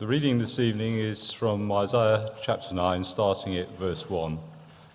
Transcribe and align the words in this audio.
The 0.00 0.06
reading 0.06 0.38
this 0.38 0.58
evening 0.58 0.98
is 0.98 1.30
from 1.30 1.70
Isaiah 1.70 2.32
chapter 2.40 2.72
9, 2.72 3.04
starting 3.04 3.58
at 3.58 3.68
verse 3.78 4.08
1, 4.08 4.38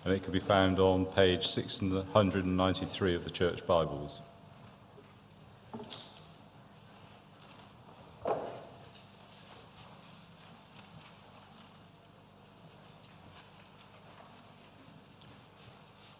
and 0.04 0.12
it 0.12 0.24
can 0.24 0.32
be 0.32 0.40
found 0.40 0.80
on 0.80 1.06
page 1.06 1.46
693 1.46 3.14
of 3.14 3.22
the 3.22 3.30
Church 3.30 3.64
Bibles. 3.68 4.20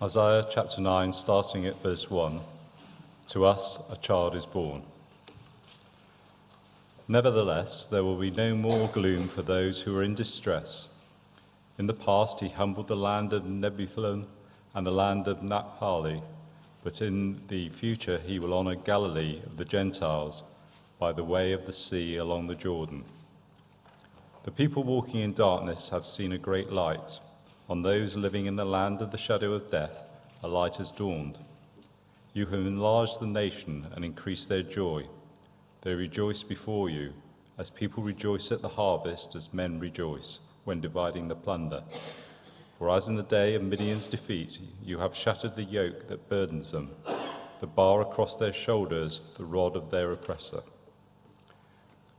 Isaiah 0.00 0.46
chapter 0.48 0.80
9, 0.80 1.12
starting 1.12 1.66
at 1.66 1.82
verse 1.82 2.08
1. 2.08 2.38
To 3.30 3.46
us 3.46 3.80
a 3.90 3.96
child 3.96 4.36
is 4.36 4.46
born. 4.46 4.84
Nevertheless, 7.08 7.86
there 7.86 8.02
will 8.02 8.18
be 8.18 8.32
no 8.32 8.56
more 8.56 8.88
gloom 8.88 9.28
for 9.28 9.42
those 9.42 9.80
who 9.80 9.96
are 9.96 10.02
in 10.02 10.14
distress. 10.14 10.88
In 11.78 11.86
the 11.86 11.94
past, 11.94 12.40
he 12.40 12.48
humbled 12.48 12.88
the 12.88 12.96
land 12.96 13.32
of 13.32 13.44
Zebulun 13.44 14.26
and 14.74 14.84
the 14.84 14.90
land 14.90 15.28
of 15.28 15.42
Naphtali, 15.42 16.20
but 16.82 17.00
in 17.00 17.40
the 17.46 17.68
future, 17.68 18.18
he 18.18 18.40
will 18.40 18.52
honor 18.52 18.74
Galilee 18.74 19.40
of 19.46 19.56
the 19.56 19.64
Gentiles 19.64 20.42
by 20.98 21.12
the 21.12 21.22
way 21.22 21.52
of 21.52 21.64
the 21.64 21.72
sea 21.72 22.16
along 22.16 22.48
the 22.48 22.54
Jordan. 22.56 23.04
The 24.42 24.50
people 24.50 24.82
walking 24.82 25.20
in 25.20 25.32
darkness 25.32 25.88
have 25.90 26.06
seen 26.06 26.32
a 26.32 26.38
great 26.38 26.72
light. 26.72 27.20
On 27.68 27.82
those 27.82 28.16
living 28.16 28.46
in 28.46 28.56
the 28.56 28.64
land 28.64 29.00
of 29.00 29.12
the 29.12 29.18
shadow 29.18 29.52
of 29.52 29.70
death, 29.70 30.02
a 30.42 30.48
light 30.48 30.76
has 30.76 30.90
dawned. 30.90 31.38
You 32.32 32.46
have 32.46 32.54
enlarged 32.54 33.20
the 33.20 33.26
nation 33.26 33.86
and 33.94 34.04
increased 34.04 34.48
their 34.48 34.62
joy. 34.62 35.06
They 35.86 35.94
rejoice 35.94 36.42
before 36.42 36.90
you, 36.90 37.12
as 37.58 37.70
people 37.70 38.02
rejoice 38.02 38.50
at 38.50 38.60
the 38.60 38.68
harvest, 38.68 39.36
as 39.36 39.54
men 39.54 39.78
rejoice 39.78 40.40
when 40.64 40.80
dividing 40.80 41.28
the 41.28 41.36
plunder. 41.36 41.84
For 42.76 42.90
as 42.90 43.06
in 43.06 43.14
the 43.14 43.22
day 43.22 43.54
of 43.54 43.62
Midian's 43.62 44.08
defeat, 44.08 44.58
you 44.82 44.98
have 44.98 45.14
shattered 45.14 45.54
the 45.54 45.62
yoke 45.62 46.08
that 46.08 46.28
burdens 46.28 46.72
them, 46.72 46.90
the 47.60 47.68
bar 47.68 48.00
across 48.00 48.34
their 48.34 48.52
shoulders, 48.52 49.20
the 49.36 49.44
rod 49.44 49.76
of 49.76 49.92
their 49.92 50.10
oppressor. 50.10 50.64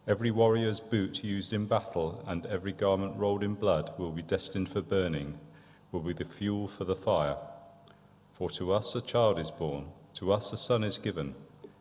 Every 0.08 0.32
warrior's 0.32 0.80
boot 0.80 1.22
used 1.22 1.52
in 1.52 1.66
battle 1.66 2.24
and 2.26 2.46
every 2.46 2.72
garment 2.72 3.18
rolled 3.18 3.44
in 3.44 3.54
blood 3.56 3.92
will 3.98 4.12
be 4.12 4.22
destined 4.22 4.70
for 4.70 4.82
burning, 4.82 5.38
will 5.92 6.00
be 6.00 6.14
the 6.14 6.24
fuel 6.24 6.70
for 6.70 6.86
the 6.86 6.96
fire. 6.96 7.36
For 8.32 8.50
to 8.52 8.72
us 8.72 8.96
a 8.96 9.02
child 9.02 9.38
is 9.38 9.52
born, 9.52 9.88
to 10.14 10.32
us 10.32 10.54
a 10.54 10.58
son 10.58 10.86
is 10.86 10.98
given 10.98 11.36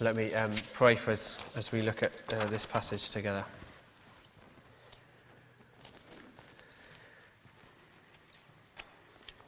Let 0.00 0.16
me 0.16 0.34
um, 0.34 0.50
pray 0.72 0.96
for 0.96 1.12
us 1.12 1.38
as 1.54 1.70
we 1.70 1.80
look 1.80 2.02
at 2.02 2.10
uh, 2.32 2.46
this 2.46 2.66
passage 2.66 3.12
together. 3.12 3.44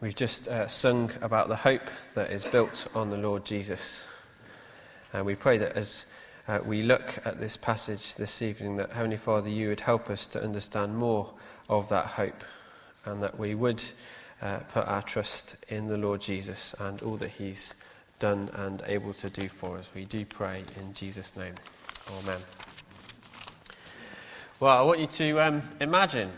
We've 0.01 0.15
just 0.15 0.47
uh, 0.47 0.69
sung 0.69 1.11
about 1.21 1.49
the 1.49 1.57
hope 1.57 1.91
that 2.15 2.31
is 2.31 2.45
built 2.45 2.87
on 2.95 3.11
the 3.11 3.17
Lord 3.17 3.45
Jesus. 3.45 4.07
And 5.13 5.27
we 5.27 5.35
pray 5.35 5.59
that 5.59 5.73
as 5.73 6.07
uh, 6.47 6.61
we 6.65 6.83
look 6.83 7.19
at 7.25 7.41
this 7.41 7.57
passage 7.57 8.15
this 8.15 8.41
evening, 8.41 8.77
that 8.77 8.93
Heavenly 8.93 9.17
Father, 9.17 9.49
you 9.49 9.71
would 9.71 9.81
help 9.81 10.11
us 10.11 10.29
to 10.29 10.41
understand 10.41 10.97
more 10.97 11.29
of 11.69 11.89
that 11.89 12.07
hope 12.07 12.45
and 13.05 13.21
that 13.21 13.37
we 13.37 13.57
would 13.57 13.83
uh, 14.41 14.59
put 14.59 14.87
our 14.87 15.03
trust 15.03 15.57
in 15.71 15.89
the 15.89 15.99
Lord 15.99 16.21
Jesus 16.21 16.73
and 16.79 17.03
all 17.03 17.17
that 17.17 17.31
He's 17.31 17.75
done 18.19 18.51
and 18.55 18.83
able 18.87 19.13
to 19.15 19.31
do 19.31 19.49
for 19.49 19.77
us. 19.77 19.91
We 19.95 20.05
do 20.05 20.25
pray 20.25 20.65
in 20.79 20.93
Jesus' 20.95 21.37
name. 21.37 21.55
Amen. 22.23 22.41
Well, 24.59 24.77
I 24.77 24.83
want 24.83 25.01
you 25.01 25.07
to 25.07 25.41
um, 25.41 25.63
imagine. 25.81 26.31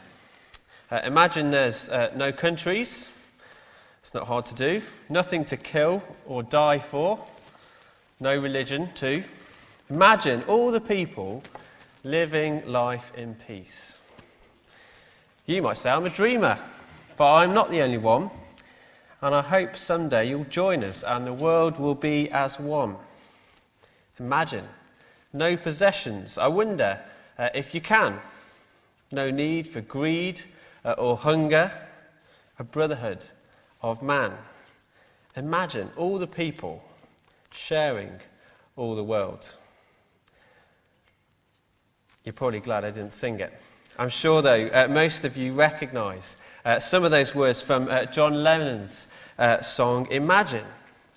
Uh, 0.90 1.00
imagine 1.04 1.50
there's 1.50 1.88
uh, 1.88 2.10
no 2.16 2.32
countries. 2.32 3.14
It's 4.00 4.14
not 4.14 4.26
hard 4.26 4.46
to 4.46 4.54
do. 4.54 4.82
Nothing 5.08 5.44
to 5.46 5.56
kill 5.56 6.02
or 6.26 6.42
die 6.42 6.78
for. 6.78 7.24
No 8.20 8.36
religion, 8.36 8.88
too. 8.94 9.22
Imagine 9.90 10.42
all 10.48 10.70
the 10.70 10.80
people 10.80 11.42
living 12.02 12.66
life 12.66 13.12
in 13.16 13.34
peace. 13.34 14.00
You 15.46 15.62
might 15.62 15.76
say, 15.76 15.90
I'm 15.90 16.06
a 16.06 16.10
dreamer, 16.10 16.58
but 17.16 17.34
I'm 17.34 17.54
not 17.54 17.70
the 17.70 17.82
only 17.82 17.98
one 17.98 18.30
and 19.20 19.34
I 19.34 19.42
hope 19.42 19.76
someday 19.76 20.28
you'll 20.28 20.44
join 20.44 20.84
us 20.84 21.02
and 21.02 21.26
the 21.26 21.32
world 21.32 21.78
will 21.78 21.94
be 21.94 22.30
as 22.30 22.60
one. 22.60 22.96
Imagine. 24.20 24.66
No 25.32 25.56
possessions. 25.56 26.38
I 26.38 26.46
wonder 26.46 27.02
uh, 27.38 27.48
if 27.54 27.74
you 27.74 27.80
can. 27.80 28.20
No 29.10 29.30
need 29.30 29.68
for 29.68 29.80
greed 29.80 30.40
uh, 30.84 30.92
or 30.92 31.16
hunger. 31.16 31.72
A 32.58 32.64
brotherhood 32.64 33.24
of 33.82 34.02
man. 34.02 34.32
Imagine 35.36 35.90
all 35.96 36.18
the 36.18 36.26
people 36.26 36.82
sharing 37.50 38.12
all 38.76 38.94
the 38.94 39.04
world. 39.04 39.56
You're 42.24 42.32
probably 42.32 42.60
glad 42.60 42.84
I 42.84 42.90
didn't 42.90 43.12
sing 43.12 43.40
it. 43.40 43.52
I'm 44.00 44.10
sure, 44.10 44.42
though, 44.42 44.70
uh, 44.72 44.86
most 44.88 45.24
of 45.24 45.36
you 45.36 45.52
recognize 45.52 46.36
uh, 46.64 46.78
some 46.78 47.02
of 47.02 47.10
those 47.10 47.34
words 47.34 47.62
from 47.62 47.88
uh, 47.88 48.04
John 48.04 48.44
Lennon's 48.44 49.08
uh, 49.40 49.60
song 49.60 50.06
Imagine. 50.12 50.64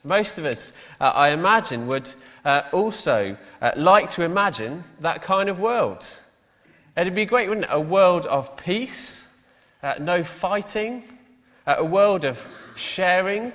Most 0.03 0.39
of 0.39 0.45
us, 0.45 0.73
uh, 0.99 1.11
I 1.13 1.29
imagine, 1.29 1.85
would 1.85 2.11
uh, 2.43 2.63
also 2.71 3.37
like 3.75 4.09
to 4.11 4.23
imagine 4.23 4.83
that 4.99 5.21
kind 5.21 5.47
of 5.47 5.59
world. 5.59 6.03
It'd 6.97 7.13
be 7.13 7.25
great, 7.25 7.49
wouldn't 7.49 7.67
it? 7.67 7.71
A 7.71 7.79
world 7.79 8.25
of 8.25 8.57
peace, 8.57 9.27
no 9.99 10.23
fighting, 10.23 11.03
a 11.67 11.85
world 11.85 12.25
of 12.25 12.43
sharing, 12.75 13.53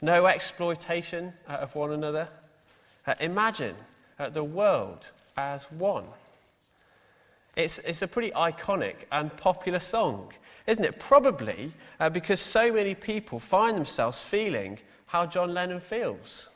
no 0.00 0.24
exploitation 0.24 1.34
of 1.46 1.74
one 1.74 1.92
another. 1.92 2.28
imagine 3.20 3.76
the 4.32 4.42
world 4.42 5.10
as 5.36 5.70
one. 5.70 6.04
It's, 7.56 7.78
it's 7.80 8.02
a 8.02 8.08
pretty 8.08 8.30
iconic 8.30 8.94
and 9.10 9.34
popular 9.36 9.78
song, 9.78 10.32
isn't 10.66 10.84
it? 10.84 10.98
Probably 10.98 11.72
uh, 12.00 12.08
because 12.08 12.40
so 12.40 12.72
many 12.72 12.94
people 12.94 13.38
find 13.38 13.76
themselves 13.76 14.22
feeling 14.22 14.78
how 15.06 15.26
John 15.26 15.52
Lennon 15.52 15.80
feels. 15.80 16.48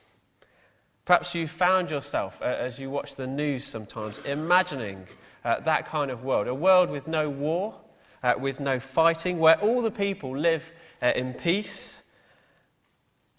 Perhaps 1.04 1.34
you 1.34 1.46
found 1.46 1.90
yourself, 1.90 2.40
uh, 2.40 2.46
as 2.46 2.78
you 2.78 2.88
watch 2.88 3.16
the 3.16 3.26
news 3.26 3.64
sometimes, 3.64 4.18
imagining 4.20 5.06
uh, 5.44 5.60
that 5.60 5.86
kind 5.86 6.10
of 6.10 6.24
world 6.24 6.48
a 6.48 6.54
world 6.54 6.90
with 6.90 7.06
no 7.06 7.28
war, 7.28 7.74
uh, 8.22 8.34
with 8.38 8.58
no 8.58 8.80
fighting, 8.80 9.38
where 9.38 9.60
all 9.60 9.82
the 9.82 9.90
people 9.90 10.36
live 10.36 10.72
uh, 11.02 11.12
in 11.14 11.34
peace, 11.34 12.02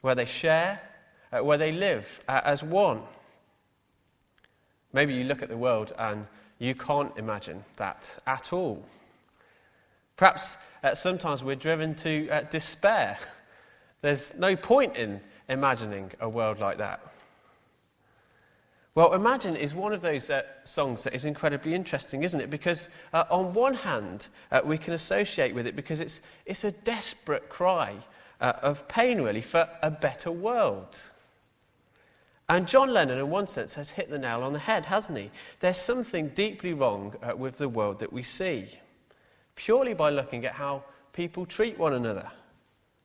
where 0.01 0.15
they 0.15 0.25
share, 0.25 0.79
uh, 1.33 1.43
where 1.43 1.57
they 1.57 1.71
live 1.71 2.23
as 2.29 2.63
one. 2.63 3.01
Maybe 4.93 5.15
you 5.15 5.25
look 5.25 5.41
at 5.41 5.49
the 5.49 5.57
world 5.57 5.91
and 5.97 6.25
you 6.59 6.75
can't 6.75 7.15
imagine 7.17 7.63
that 7.75 8.17
at 8.25 8.51
all. 8.53 8.83
Perhaps 10.15 10.57
uh, 10.83 10.95
sometimes 10.95 11.43
we're 11.43 11.55
driven 11.55 11.93
to 11.95 12.29
uh, 12.29 12.41
despair. 12.49 13.17
There's 14.01 14.37
no 14.37 14.55
point 14.55 14.95
in 14.95 15.21
imagining 15.47 16.11
a 16.19 16.27
world 16.27 16.59
like 16.59 16.77
that. 16.79 17.01
Well, 18.95 19.13
Imagine 19.13 19.55
is 19.55 19.75
one 19.75 19.93
of 19.93 20.01
those 20.01 20.31
uh, 20.31 20.41
songs 20.63 21.03
that 21.03 21.13
is 21.13 21.25
incredibly 21.25 21.75
interesting, 21.75 22.23
isn't 22.23 22.41
it? 22.41 22.49
Because 22.49 22.89
uh, 23.13 23.25
on 23.29 23.53
one 23.53 23.75
hand, 23.75 24.29
uh, 24.51 24.61
we 24.65 24.79
can 24.79 24.95
associate 24.95 25.53
with 25.53 25.67
it 25.67 25.75
because 25.75 25.99
it's, 25.99 26.21
it's 26.47 26.63
a 26.63 26.71
desperate 26.71 27.47
cry 27.47 27.93
uh, 28.41 28.53
of 28.63 28.87
pain, 28.87 29.21
really, 29.21 29.41
for 29.41 29.69
a 29.83 29.91
better 29.91 30.31
world. 30.31 30.99
And 32.49 32.65
John 32.65 32.93
Lennon, 32.93 33.19
in 33.19 33.29
one 33.29 33.47
sense, 33.47 33.75
has 33.75 33.89
hit 33.89 34.09
the 34.09 34.17
nail 34.17 34.41
on 34.41 34.53
the 34.53 34.59
head, 34.59 34.85
hasn't 34.85 35.17
he? 35.17 35.31
There's 35.59 35.77
something 35.77 36.29
deeply 36.29 36.73
wrong 36.73 37.13
uh, 37.21 37.35
with 37.35 37.57
the 37.57 37.67
world 37.67 37.99
that 37.99 38.13
we 38.13 38.23
see, 38.23 38.67
purely 39.55 39.93
by 39.93 40.11
looking 40.11 40.45
at 40.45 40.53
how 40.53 40.83
people 41.11 41.45
treat 41.45 41.77
one 41.77 41.93
another, 41.93 42.31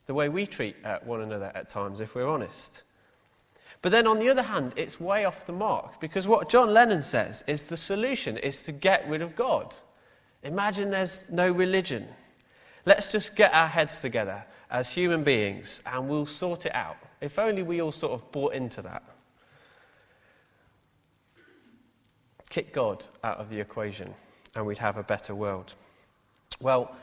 the 0.07 0.15
way 0.15 0.29
we 0.29 0.47
treat 0.47 0.77
uh, 0.85 0.99
one 1.05 1.23
another 1.23 1.51
at 1.57 1.69
times, 1.69 2.01
if 2.01 2.15
we're 2.15 2.29
honest. 2.29 2.83
But 3.81 3.91
then 3.91 4.07
on 4.07 4.21
the 4.21 4.29
other 4.29 4.43
hand, 4.43 4.75
it's 4.77 5.01
way 5.01 5.25
off 5.25 5.45
the 5.45 5.53
mark 5.53 6.01
because 6.01 6.29
what 6.29 6.49
John 6.49 6.73
Lennon 6.73 7.03
says 7.03 7.43
is 7.49 7.65
the 7.65 7.77
solution 7.77 8.37
is 8.37 8.63
to 8.65 8.73
get 8.73 9.09
rid 9.09 9.23
of 9.23 9.35
God. 9.35 9.75
Imagine 10.45 10.91
there's 10.91 11.31
no 11.33 11.51
religion. 11.51 12.07
Let's 12.87 13.11
just 13.11 13.35
get 13.35 13.53
our 13.53 13.67
heads 13.67 14.01
together 14.01 14.45
as 14.71 14.95
human 14.95 15.25
beings 15.25 15.83
and 15.85 16.09
we'll 16.09 16.27
sort 16.27 16.65
it 16.65 16.75
out. 16.77 16.97
If 17.21 17.41
only 17.41 17.65
we 17.65 17.83
all 17.83 17.91
sort 17.91 18.13
of 18.13 18.31
bought 18.31 18.55
into 18.55 18.83
that. 18.83 19.03
Kick 22.53 22.75
God 22.75 23.07
out 23.25 23.39
of 23.39 23.49
the 23.49 23.59
equation 23.61 24.13
and 24.55 24.67
we'd 24.67 24.77
have 24.77 24.99
a 24.99 25.03
better 25.03 25.35
world. 25.35 25.75
Well, 26.61 26.95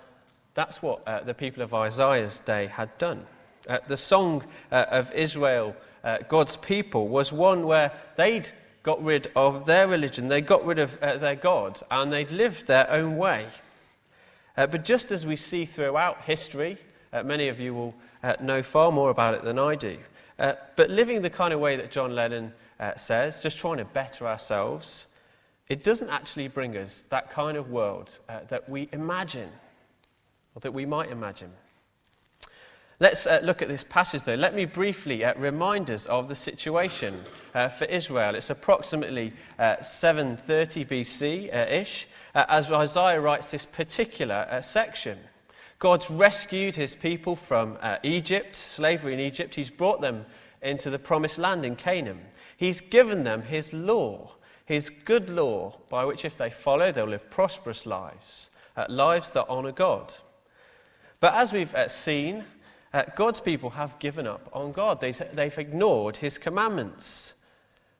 that's 0.53 0.83
what 0.83 1.01
uh, 1.07 1.21
the 1.21 1.33
people 1.33 1.63
of 1.63 1.73
Isaiah's 1.73 2.39
day 2.39 2.69
had 2.71 2.95
done. 2.99 3.25
Uh, 3.67 3.79
the 3.87 3.97
song 3.97 4.43
uh, 4.71 4.85
of 4.91 5.11
Israel 5.11 5.75
uh, 6.03 6.19
God's 6.27 6.55
people 6.55 7.07
was 7.07 7.31
one 7.31 7.65
where 7.65 7.91
they'd 8.15 8.47
got 8.83 9.03
rid 9.03 9.31
of 9.35 9.65
their 9.65 9.87
religion, 9.87 10.27
they 10.27 10.39
got 10.39 10.63
rid 10.63 10.77
of 10.77 11.01
uh, 11.01 11.17
their 11.17 11.33
God, 11.33 11.81
and 11.89 12.13
they'd 12.13 12.29
lived 12.29 12.67
their 12.67 12.87
own 12.91 13.17
way. 13.17 13.47
Uh, 14.55 14.67
but 14.67 14.85
just 14.85 15.11
as 15.11 15.25
we 15.25 15.35
see 15.35 15.65
throughout 15.65 16.21
history, 16.25 16.77
many 17.25 17.47
of 17.47 17.59
you 17.59 17.73
will 17.73 17.95
know 18.39 18.61
far 18.61 18.91
more 18.91 19.09
about 19.09 19.33
it 19.33 19.43
than 19.43 19.57
I 19.57 19.73
do. 19.73 19.97
But 20.37 20.91
living 20.91 21.23
the 21.23 21.29
kind 21.31 21.55
of 21.55 21.59
way 21.59 21.75
that 21.75 21.89
John 21.89 22.13
Lennon 22.13 22.53
says, 22.97 23.41
just 23.41 23.57
trying 23.57 23.77
to 23.77 23.85
better 23.85 24.27
ourselves, 24.27 25.07
it 25.69 25.83
doesn't 25.83 26.09
actually 26.09 26.47
bring 26.47 26.75
us 26.75 27.03
that 27.03 27.31
kind 27.31 27.55
of 27.55 27.69
world 27.69 28.19
that 28.27 28.67
we 28.69 28.89
imagine, 28.91 29.49
or 30.55 30.59
that 30.61 30.73
we 30.73 30.85
might 30.85 31.09
imagine. 31.11 31.51
Let's 33.01 33.27
uh, 33.27 33.39
look 33.41 33.61
at 33.61 33.69
this 33.69 33.85
passage, 33.85 34.23
though. 34.23 34.35
Let 34.35 34.53
me 34.53 34.65
briefly 34.65 35.23
uh, 35.23 35.33
remind 35.37 35.89
us 35.89 36.05
of 36.07 36.27
the 36.27 36.35
situation 36.35 37.23
uh, 37.55 37.69
for 37.69 37.85
Israel. 37.85 38.35
It's 38.35 38.49
approximately 38.49 39.31
uh, 39.57 39.81
730 39.81 40.83
BC 40.83 41.55
uh, 41.55 41.71
ish 41.71 42.09
uh, 42.35 42.43
as 42.49 42.69
Isaiah 42.69 43.21
writes 43.21 43.51
this 43.51 43.65
particular 43.65 44.59
section. 44.61 45.17
God's 45.79 46.11
rescued 46.11 46.75
his 46.75 46.93
people 46.93 47.37
from 47.37 47.77
Egypt, 48.03 48.53
slavery 48.53 49.13
in 49.13 49.21
Egypt. 49.21 49.55
He's 49.55 49.69
brought 49.69 50.01
them 50.01 50.25
into 50.61 50.89
the 50.89 50.99
promised 50.99 51.37
land 51.37 51.63
in 51.63 51.77
Canaan. 51.77 52.19
He's 52.57 52.81
given 52.81 53.23
them 53.23 53.43
his 53.43 53.71
law, 53.71 54.33
his 54.69 54.91
good 54.91 55.31
law, 55.31 55.73
by 55.89 56.05
which 56.05 56.25
if 56.25 56.37
they 56.37 56.51
follow, 56.51 56.91
they'll 56.91 57.07
live 57.07 57.27
prosperous 57.31 57.87
lives, 57.87 58.51
lives 58.87 59.31
that 59.31 59.49
honour 59.49 59.71
God. 59.71 60.13
But 61.19 61.33
as 61.33 61.51
we've 61.51 61.73
seen, 61.87 62.45
uh, 62.93 63.05
God's 63.15 63.39
people 63.39 63.71
have 63.71 63.97
given 63.97 64.27
up 64.27 64.47
on 64.53 64.71
God. 64.71 65.01
They, 65.01 65.11
they've 65.11 65.57
ignored 65.57 66.17
his 66.17 66.37
commandments. 66.37 67.43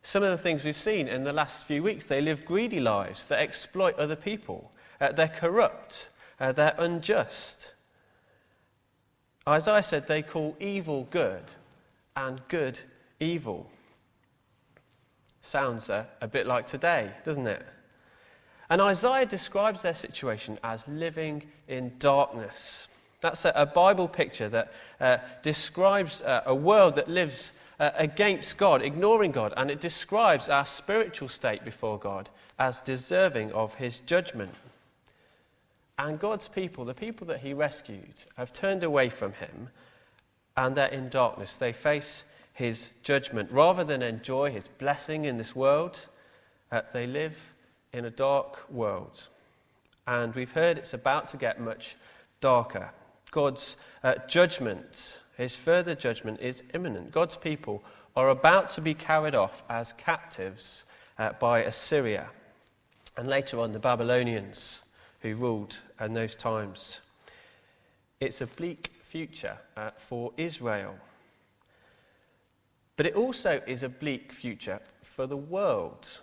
Some 0.04 0.21
of 0.21 0.30
the 0.30 0.38
things 0.38 0.63
we've 0.63 0.77
seen 0.77 1.07
in 1.07 1.24
the 1.24 1.33
last 1.33 1.66
few 1.66 1.81
weeks, 1.81 2.06
they 2.06 2.21
live 2.21 2.45
greedy 2.45 2.80
lives, 2.80 3.27
they 3.27 3.38
exploit 3.38 3.98
other 3.98 4.16
people, 4.16 4.71
uh, 5.01 5.12
they're 5.12 5.27
corrupt, 5.27 6.12
uh, 6.39 6.51
they're 6.51 6.75
unjust. 6.77 7.74
Isaiah 9.48 9.81
said 9.81 10.07
they 10.07 10.21
call 10.21 10.56
evil 10.60 11.07
good 11.10 11.45
and 12.16 12.48
good 12.48 12.80
evil. 13.19 13.71
Sounds 15.42 15.90
uh, 15.90 16.06
a 16.22 16.28
bit 16.28 16.48
like 16.48 16.68
today, 16.68 17.12
doesn't 17.24 17.48
it? 17.48 17.66
And 18.70 18.82
Isaiah 18.82 19.26
describes 19.26 19.82
their 19.82 19.94
situation 19.94 20.60
as 20.64 20.88
living 20.88 21.44
in 21.68 21.94
darkness. 21.98 22.88
That's 23.22 23.46
a, 23.46 23.52
a 23.56 23.66
Bible 23.66 24.08
picture 24.08 24.50
that 24.50 24.74
uh, 25.00 25.18
describes 25.42 26.22
uh, 26.22 26.44
a 26.46 26.54
world 26.54 26.96
that 26.96 27.10
lives 27.10 27.60
uh, 27.80 27.92
against 27.96 28.58
God, 28.58 28.82
ignoring 28.82 29.32
God, 29.32 29.54
and 29.58 29.72
it 29.72 29.80
describes 29.80 30.50
our 30.50 30.66
spiritual 30.66 31.30
state 31.30 31.66
before 31.66 31.98
God 31.98 32.30
as 32.60 32.82
deserving 32.82 33.52
of 33.54 33.76
his 33.76 34.00
judgment. 34.00 34.54
And 35.98 36.20
God's 36.20 36.48
people, 36.48 36.86
the 36.86 36.94
people 36.94 37.28
that 37.28 37.40
he 37.40 37.54
rescued, 37.54 38.24
have 38.38 38.54
turned 38.54 38.84
away 38.84 39.10
from 39.10 39.34
him 39.34 39.70
and 40.56 40.76
they're 40.76 40.88
in 40.88 41.10
darkness. 41.10 41.56
They 41.56 41.74
face 41.74 42.26
his 42.60 42.92
judgment. 43.04 43.50
Rather 43.54 43.86
than 43.86 44.02
enjoy 44.02 44.52
his 44.52 44.68
blessing 44.68 45.24
in 45.24 45.38
this 45.38 45.56
world, 45.56 46.10
uh, 46.74 46.82
they 46.92 47.08
live 47.08 47.56
in 47.94 48.04
a 48.04 48.10
dark 48.10 48.70
world. 48.70 49.30
And 50.06 50.36
we've 50.36 50.52
heard 50.52 50.78
it's 50.78 50.94
about 50.94 51.30
to 51.30 51.38
get 51.38 51.62
much 51.62 51.96
darker. 52.42 52.92
God's 53.32 53.78
uh, 54.04 54.16
judgment, 54.28 55.22
his 55.38 55.56
further 55.56 55.96
judgment, 55.96 56.42
is 56.42 56.64
imminent. 56.74 57.14
God's 57.14 57.38
people 57.38 57.82
are 58.18 58.28
about 58.28 58.68
to 58.72 58.82
be 58.82 58.94
carried 58.94 59.36
off 59.36 59.64
as 59.70 59.94
captives 59.94 60.84
uh, 61.18 61.32
by 61.40 61.62
Assyria. 61.62 62.28
And 63.16 63.30
later 63.30 63.62
on, 63.62 63.72
the 63.72 63.80
Babylonians 63.80 64.84
who 65.22 65.34
ruled 65.34 65.80
in 66.02 66.12
those 66.12 66.36
times. 66.36 67.00
It's 68.20 68.42
a 68.42 68.48
bleak 68.48 68.92
future 69.02 69.58
uh, 69.78 69.92
for 69.96 70.34
Israel. 70.36 70.96
But 73.00 73.06
it 73.06 73.16
also 73.16 73.62
is 73.66 73.84
a 73.84 73.88
bleak 73.88 74.34
future 74.34 74.81
for 75.01 75.25
the 75.25 75.38
world. 75.38 76.19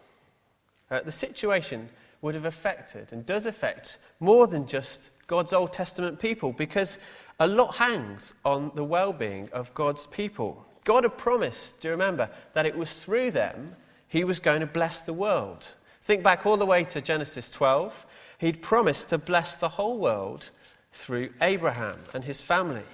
Uh, 0.90 1.00
the 1.00 1.10
situation 1.10 1.88
would 2.20 2.34
have 2.34 2.44
affected 2.44 3.14
and 3.14 3.24
does 3.24 3.46
affect 3.46 3.96
more 4.20 4.46
than 4.46 4.66
just 4.66 5.08
God's 5.26 5.54
Old 5.54 5.72
Testament 5.72 6.18
people 6.18 6.52
because 6.52 6.98
a 7.40 7.46
lot 7.46 7.76
hangs 7.76 8.34
on 8.44 8.72
the 8.74 8.84
well 8.84 9.14
being 9.14 9.48
of 9.54 9.72
God's 9.72 10.06
people. 10.08 10.66
God 10.84 11.04
had 11.04 11.16
promised, 11.16 11.80
do 11.80 11.88
you 11.88 11.92
remember, 11.92 12.28
that 12.52 12.66
it 12.66 12.76
was 12.76 13.02
through 13.02 13.30
them 13.30 13.74
he 14.08 14.24
was 14.24 14.38
going 14.38 14.60
to 14.60 14.66
bless 14.66 15.00
the 15.00 15.14
world. 15.14 15.72
Think 16.02 16.22
back 16.22 16.44
all 16.44 16.58
the 16.58 16.66
way 16.66 16.84
to 16.84 17.00
Genesis 17.00 17.48
12. 17.48 18.04
He'd 18.36 18.60
promised 18.60 19.08
to 19.08 19.16
bless 19.16 19.56
the 19.56 19.70
whole 19.70 19.96
world 19.96 20.50
through 20.92 21.30
Abraham 21.40 22.00
and 22.12 22.22
his 22.22 22.42
family, 22.42 22.84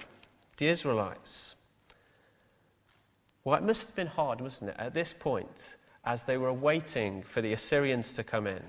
the 0.55 0.67
Israelites. 0.67 1.55
Well, 3.43 3.57
it 3.57 3.63
must 3.63 3.87
have 3.87 3.95
been 3.95 4.07
hard, 4.07 4.41
mustn't 4.41 4.71
it, 4.71 4.75
at 4.79 4.93
this 4.93 5.13
point, 5.13 5.77
as 6.05 6.23
they 6.23 6.37
were 6.37 6.53
waiting 6.53 7.23
for 7.23 7.41
the 7.41 7.53
Assyrians 7.53 8.13
to 8.13 8.23
come 8.23 8.47
in 8.47 8.63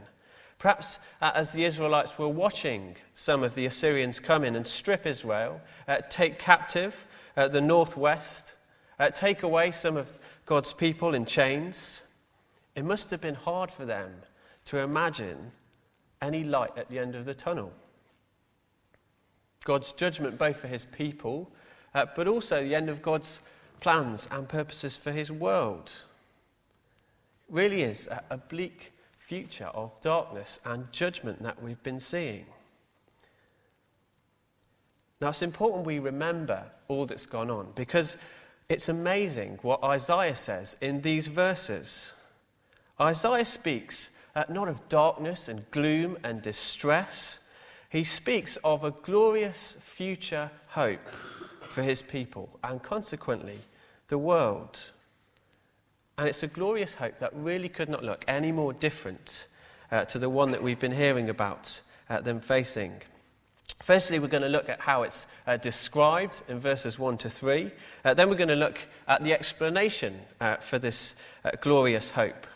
Perhaps 0.59 0.99
uh, 1.21 1.33
as 1.35 1.53
the 1.53 1.65
Israelites 1.65 2.19
were 2.19 2.29
watching 2.29 2.97
some 3.13 3.43
of 3.43 3.55
the 3.55 3.67
Assyrians 3.67 4.21
come 4.21 4.45
in 4.45 4.57
and 4.57 4.67
strip 4.67 5.07
Israel, 5.07 5.61
uh, 5.89 5.99
take 6.09 6.39
captive 6.39 7.07
uh, 7.37 7.49
the 7.49 7.61
northwest, 7.61 8.57
uh, 8.99 9.11
take 9.11 9.43
away 9.43 9.71
some 9.71 9.97
of 9.97 10.17
God's 10.47 10.73
people 10.73 11.15
in 11.15 11.27
chains, 11.27 12.01
it 12.75 12.85
must 12.85 13.11
have 13.11 13.21
been 13.21 13.35
hard 13.35 13.71
for 13.71 13.85
them 13.85 14.11
to 14.65 14.79
imagine 14.79 15.53
any 16.23 16.45
light 16.45 16.77
at 16.79 16.89
the 16.89 16.99
end 16.99 17.15
of 17.15 17.25
the 17.25 17.35
tunnel. 17.35 17.73
God's 19.65 19.93
judgment, 19.93 20.39
both 20.39 20.57
for 20.57 20.69
his 20.69 20.85
people, 20.87 21.51
uh, 21.95 22.07
but 22.17 22.27
also 22.27 22.63
the 22.63 22.75
end 22.75 22.89
of 22.89 23.03
God's 23.03 23.43
plans 23.81 24.29
and 24.31 24.49
purposes 24.49 24.97
for 24.97 25.13
his 25.13 25.31
world. 25.31 25.93
It 27.49 27.55
really 27.55 27.83
is 27.83 28.09
a, 28.31 28.39
bleak 28.39 28.93
future 29.19 29.67
of 29.67 29.99
darkness 30.01 30.61
and 30.65 30.91
judgment 30.93 31.43
that 31.43 31.63
we've 31.63 31.83
been 31.83 32.01
seeing. 32.01 32.47
Now, 35.21 35.29
it's 35.29 35.43
important 35.43 35.87
we 35.87 35.99
remember 35.99 36.65
all 36.89 37.07
that's 37.07 37.27
gone 37.27 37.51
on 37.51 37.73
because 37.75 38.17
it's 38.69 38.89
amazing 38.89 39.59
what 39.63 39.83
Isaiah 39.83 40.37
says 40.37 40.77
in 40.81 41.01
these 41.01 41.29
verses. 41.29 42.15
Isaiah 43.01 43.45
speaks 43.45 44.11
uh, 44.35 44.45
not 44.49 44.69
of 44.69 44.89
darkness 44.89 45.49
and 45.49 45.71
gloom 45.71 46.19
and 46.25 46.43
distress, 46.43 47.41
he 47.89 48.03
speaks 48.03 48.57
of 48.65 48.83
a 48.83 48.91
glorious 48.91 49.77
future 49.81 50.51
hope 50.69 51.01
for 51.67 51.83
his 51.83 52.03
people 52.03 52.49
and 52.63 52.83
consequently 52.83 53.59
the 54.09 54.19
world. 54.19 54.91
And 56.17 56.29
it's 56.29 56.43
a 56.43 56.47
glorious 56.47 56.95
hope 56.95 57.19
that 57.19 57.33
really 57.35 57.69
could 57.69 57.89
not 57.89 58.05
look 58.05 58.25
any 58.29 58.53
more 58.53 58.73
different 58.73 59.47
uh, 59.91 60.05
to 60.07 60.19
the 60.19 60.31
one 60.31 60.51
that 60.53 60.63
we've 60.63 60.79
been 60.79 60.93
hearing 60.93 61.31
about 61.31 61.81
uh, 62.09 62.21
them 62.21 62.41
facing. 62.41 63.03
Firstly, 63.83 64.19
we're 64.19 64.29
going 64.29 64.43
to 64.43 64.49
look 64.49 64.69
at 64.69 64.81
how 64.81 65.03
it's 65.03 65.27
uh, 65.47 65.57
described 65.57 66.43
in 66.49 66.59
verses 66.59 66.99
1 66.99 67.19
to 67.19 67.31
3. 67.31 67.71
Uh, 68.05 68.15
then 68.15 68.31
we're 68.31 68.37
going 68.37 68.49
to 68.49 68.55
look 68.55 68.79
at 69.09 69.25
the 69.25 69.33
explanation 69.33 70.19
uh, 70.41 70.57
for 70.57 70.79
this 70.79 71.17
uh, 71.45 71.51
glorious 71.61 72.11
hope 72.11 72.47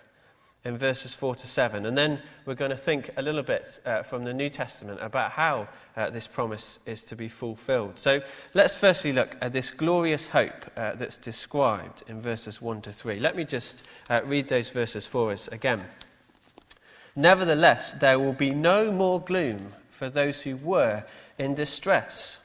in 0.64 0.76
verses 0.76 1.14
4 1.14 1.36
to 1.36 1.46
7. 1.46 1.86
And 1.86 1.96
then 1.96 2.20
we're 2.44 2.54
going 2.54 2.70
to 2.70 2.76
think 2.76 3.10
a 3.16 3.22
little 3.22 3.42
bit 3.42 3.80
uh, 3.86 4.02
from 4.02 4.24
the 4.24 4.34
New 4.34 4.48
Testament 4.48 4.98
about 5.00 5.30
how 5.32 5.68
uh, 5.96 6.10
this 6.10 6.26
promise 6.26 6.80
is 6.84 7.04
to 7.04 7.16
be 7.16 7.28
fulfilled. 7.28 7.98
So 7.98 8.20
let's 8.54 8.74
firstly 8.74 9.12
look 9.12 9.36
at 9.40 9.52
this 9.52 9.70
glorious 9.70 10.26
hope 10.26 10.70
uh, 10.76 10.94
that's 10.94 11.18
described 11.18 12.02
in 12.08 12.20
verses 12.20 12.60
1 12.60 12.82
to 12.82 12.92
3. 12.92 13.20
Let 13.20 13.36
me 13.36 13.44
just 13.44 13.86
uh, 14.10 14.20
read 14.24 14.48
those 14.48 14.70
verses 14.70 15.06
for 15.06 15.32
us 15.32 15.48
again. 15.48 15.84
Nevertheless, 17.14 17.94
there 17.94 18.18
will 18.18 18.32
be 18.32 18.50
no 18.50 18.92
more 18.92 19.20
gloom 19.20 19.72
for 19.90 20.08
those 20.10 20.42
who 20.42 20.56
were 20.56 21.04
in 21.38 21.54
distress. 21.54 22.40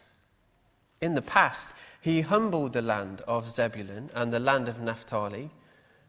In 1.02 1.16
the 1.16 1.22
past, 1.22 1.74
he 2.02 2.22
humbled 2.22 2.74
the 2.74 2.82
land 2.82 3.22
of 3.28 3.50
Zebulun 3.50 4.10
and 4.14 4.32
the 4.32 4.40
land 4.40 4.70
of 4.70 4.82
Naphtali 4.82 5.52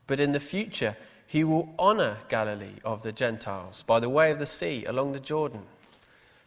But 0.06 0.20
in 0.20 0.32
the 0.32 0.40
future, 0.40 0.96
he 1.34 1.42
will 1.42 1.74
honor 1.80 2.18
Galilee 2.28 2.78
of 2.84 3.02
the 3.02 3.10
Gentiles 3.10 3.82
by 3.82 3.98
the 3.98 4.08
way 4.08 4.30
of 4.30 4.38
the 4.38 4.46
sea 4.46 4.84
along 4.84 5.10
the 5.10 5.18
Jordan. 5.18 5.62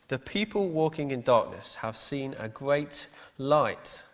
The 0.08 0.17
people 0.17 0.70
walking 0.70 1.12
in 1.12 1.24
darkness 1.24 1.75
have 1.75 1.98
seen 1.98 2.34
a 2.39 2.48
great 2.48 3.10
light. 3.38 4.06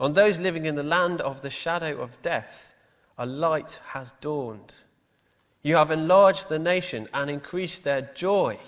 On 0.00 0.12
those 0.12 0.40
living 0.40 0.64
in 0.64 0.74
the 0.74 0.82
land 0.82 1.20
of 1.20 1.40
the 1.40 1.50
shadow 1.50 2.00
of 2.00 2.20
death, 2.20 2.74
a 3.16 3.24
light 3.24 3.78
has 3.90 4.10
dawned. 4.20 4.74
You 5.62 5.76
have 5.76 5.92
enlarged 5.92 6.48
the 6.48 6.58
nation 6.58 7.06
and 7.14 7.30
increased 7.30 7.84
their 7.84 8.02
joy. 8.02 8.58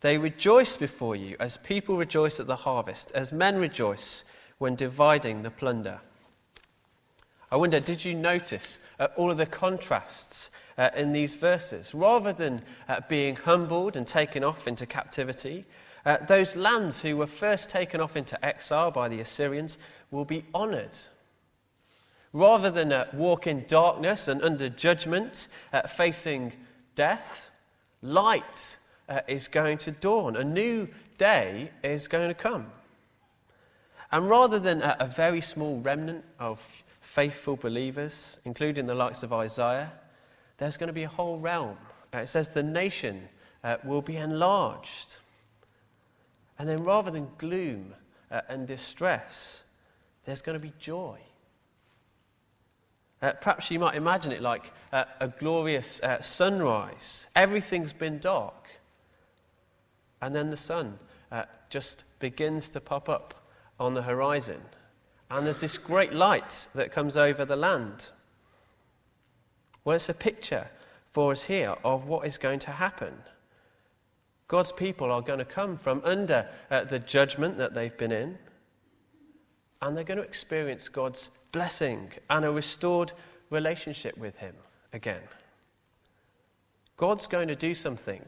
They 0.00 0.18
rejoice 0.18 0.76
before 0.76 1.14
you 1.14 1.36
as 1.38 1.56
people 1.58 1.96
rejoice 1.96 2.40
at 2.40 2.48
the 2.48 2.56
harvest, 2.56 3.12
as 3.14 3.32
men 3.32 3.58
rejoice 3.60 4.24
when 4.58 4.74
dividing 4.74 5.44
the 5.44 5.52
plunder. 5.52 6.00
I 7.52 7.56
wonder, 7.56 7.80
did 7.80 8.02
you 8.02 8.14
notice 8.14 8.78
uh, 8.98 9.08
all 9.14 9.30
of 9.30 9.36
the 9.36 9.44
contrasts 9.44 10.48
uh, 10.78 10.88
in 10.96 11.12
these 11.12 11.34
verses? 11.34 11.94
Rather 11.94 12.32
than 12.32 12.62
uh, 12.88 13.00
being 13.10 13.36
humbled 13.36 13.94
and 13.94 14.06
taken 14.06 14.42
off 14.42 14.66
into 14.66 14.86
captivity, 14.86 15.66
uh, 16.06 16.16
those 16.26 16.56
lands 16.56 17.00
who 17.00 17.14
were 17.18 17.26
first 17.26 17.68
taken 17.68 18.00
off 18.00 18.16
into 18.16 18.42
exile 18.42 18.90
by 18.90 19.06
the 19.06 19.20
Assyrians 19.20 19.76
will 20.10 20.24
be 20.24 20.46
honored. 20.54 20.96
Rather 22.32 22.70
than 22.70 22.90
uh, 22.90 23.04
walk 23.12 23.46
in 23.46 23.66
darkness 23.68 24.28
and 24.28 24.40
under 24.40 24.70
judgment, 24.70 25.48
uh, 25.74 25.82
facing 25.82 26.54
death, 26.94 27.50
light 28.00 28.78
is 29.28 29.46
going 29.46 29.76
to 29.76 29.90
dawn. 29.90 30.36
A 30.36 30.44
new 30.44 30.88
day 31.18 31.70
is 31.82 32.08
going 32.08 32.28
to 32.28 32.34
come. 32.34 32.68
And 34.10 34.30
rather 34.30 34.58
than 34.58 34.80
a 34.82 35.06
very 35.06 35.42
small 35.42 35.80
remnant 35.80 36.24
of 36.38 36.82
faithful 37.02 37.56
believers, 37.56 38.38
including 38.44 38.86
the 38.86 38.94
likes 38.94 39.22
of 39.22 39.32
Isaiah, 39.32 39.92
there's 40.56 40.76
going 40.76 40.86
to 40.86 40.94
be 40.94 41.02
a 41.02 41.08
whole 41.08 41.38
realm. 41.38 41.76
Uh, 42.14 42.18
it 42.18 42.28
says 42.28 42.48
the 42.48 42.62
nation 42.62 43.28
uh, 43.64 43.76
will 43.84 44.00
be 44.00 44.16
enlarged. 44.16 45.16
And 46.58 46.68
then 46.68 46.82
rather 46.84 47.10
than 47.10 47.28
gloom 47.38 47.94
uh, 48.30 48.42
and 48.48 48.66
distress, 48.66 49.64
there's 50.24 50.40
going 50.40 50.58
to 50.58 50.62
be 50.62 50.72
joy. 50.78 51.18
Uh, 53.20 53.32
perhaps 53.32 53.70
you 53.70 53.78
might 53.78 53.94
imagine 53.94 54.32
it 54.32 54.40
like 54.40 54.72
a 54.92 55.32
glorious 55.38 56.00
sunrise. 56.20 57.28
Everything's 57.36 57.92
been 57.92 58.18
dark. 58.18 58.68
And 60.20 60.34
then 60.34 60.50
the 60.50 60.56
sun 60.56 60.98
just 61.70 62.18
begins 62.18 62.68
to 62.70 62.80
pop 62.80 63.08
up 63.08 63.48
on 63.78 63.94
the 63.94 64.02
horizon 64.02 64.60
and 65.32 65.46
there's 65.46 65.62
this 65.62 65.78
great 65.78 66.12
light 66.12 66.68
that 66.74 66.92
comes 66.92 67.16
over 67.16 67.46
the 67.46 67.56
land. 67.56 68.10
Well, 69.82 69.96
it's 69.96 70.10
a 70.10 70.14
picture 70.14 70.68
for 71.10 71.32
us 71.32 71.42
here 71.42 71.74
of 71.84 72.06
what 72.06 72.26
is 72.26 72.36
going 72.36 72.58
to 72.60 72.70
happen. 72.70 73.14
God's 74.46 74.72
people 74.72 75.10
are 75.10 75.22
going 75.22 75.38
to 75.38 75.46
come 75.46 75.74
from 75.74 76.02
under 76.04 76.46
uh, 76.70 76.84
the 76.84 76.98
judgment 76.98 77.56
that 77.56 77.72
they've 77.72 77.96
been 77.96 78.12
in, 78.12 78.36
and 79.80 79.96
they're 79.96 80.04
going 80.04 80.18
to 80.18 80.22
experience 80.22 80.90
God's 80.90 81.30
blessing 81.50 82.12
and 82.28 82.44
a 82.44 82.50
restored 82.50 83.14
relationship 83.48 84.18
with 84.18 84.36
Him 84.36 84.54
again. 84.92 85.22
God's 86.98 87.26
going 87.26 87.48
to 87.48 87.56
do 87.56 87.72
something 87.72 88.22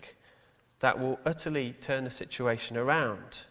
that 0.81 0.99
will 0.99 1.21
utterly 1.27 1.75
turn 1.83 2.05
the 2.05 2.11
situation 2.11 2.79
around 2.79 3.45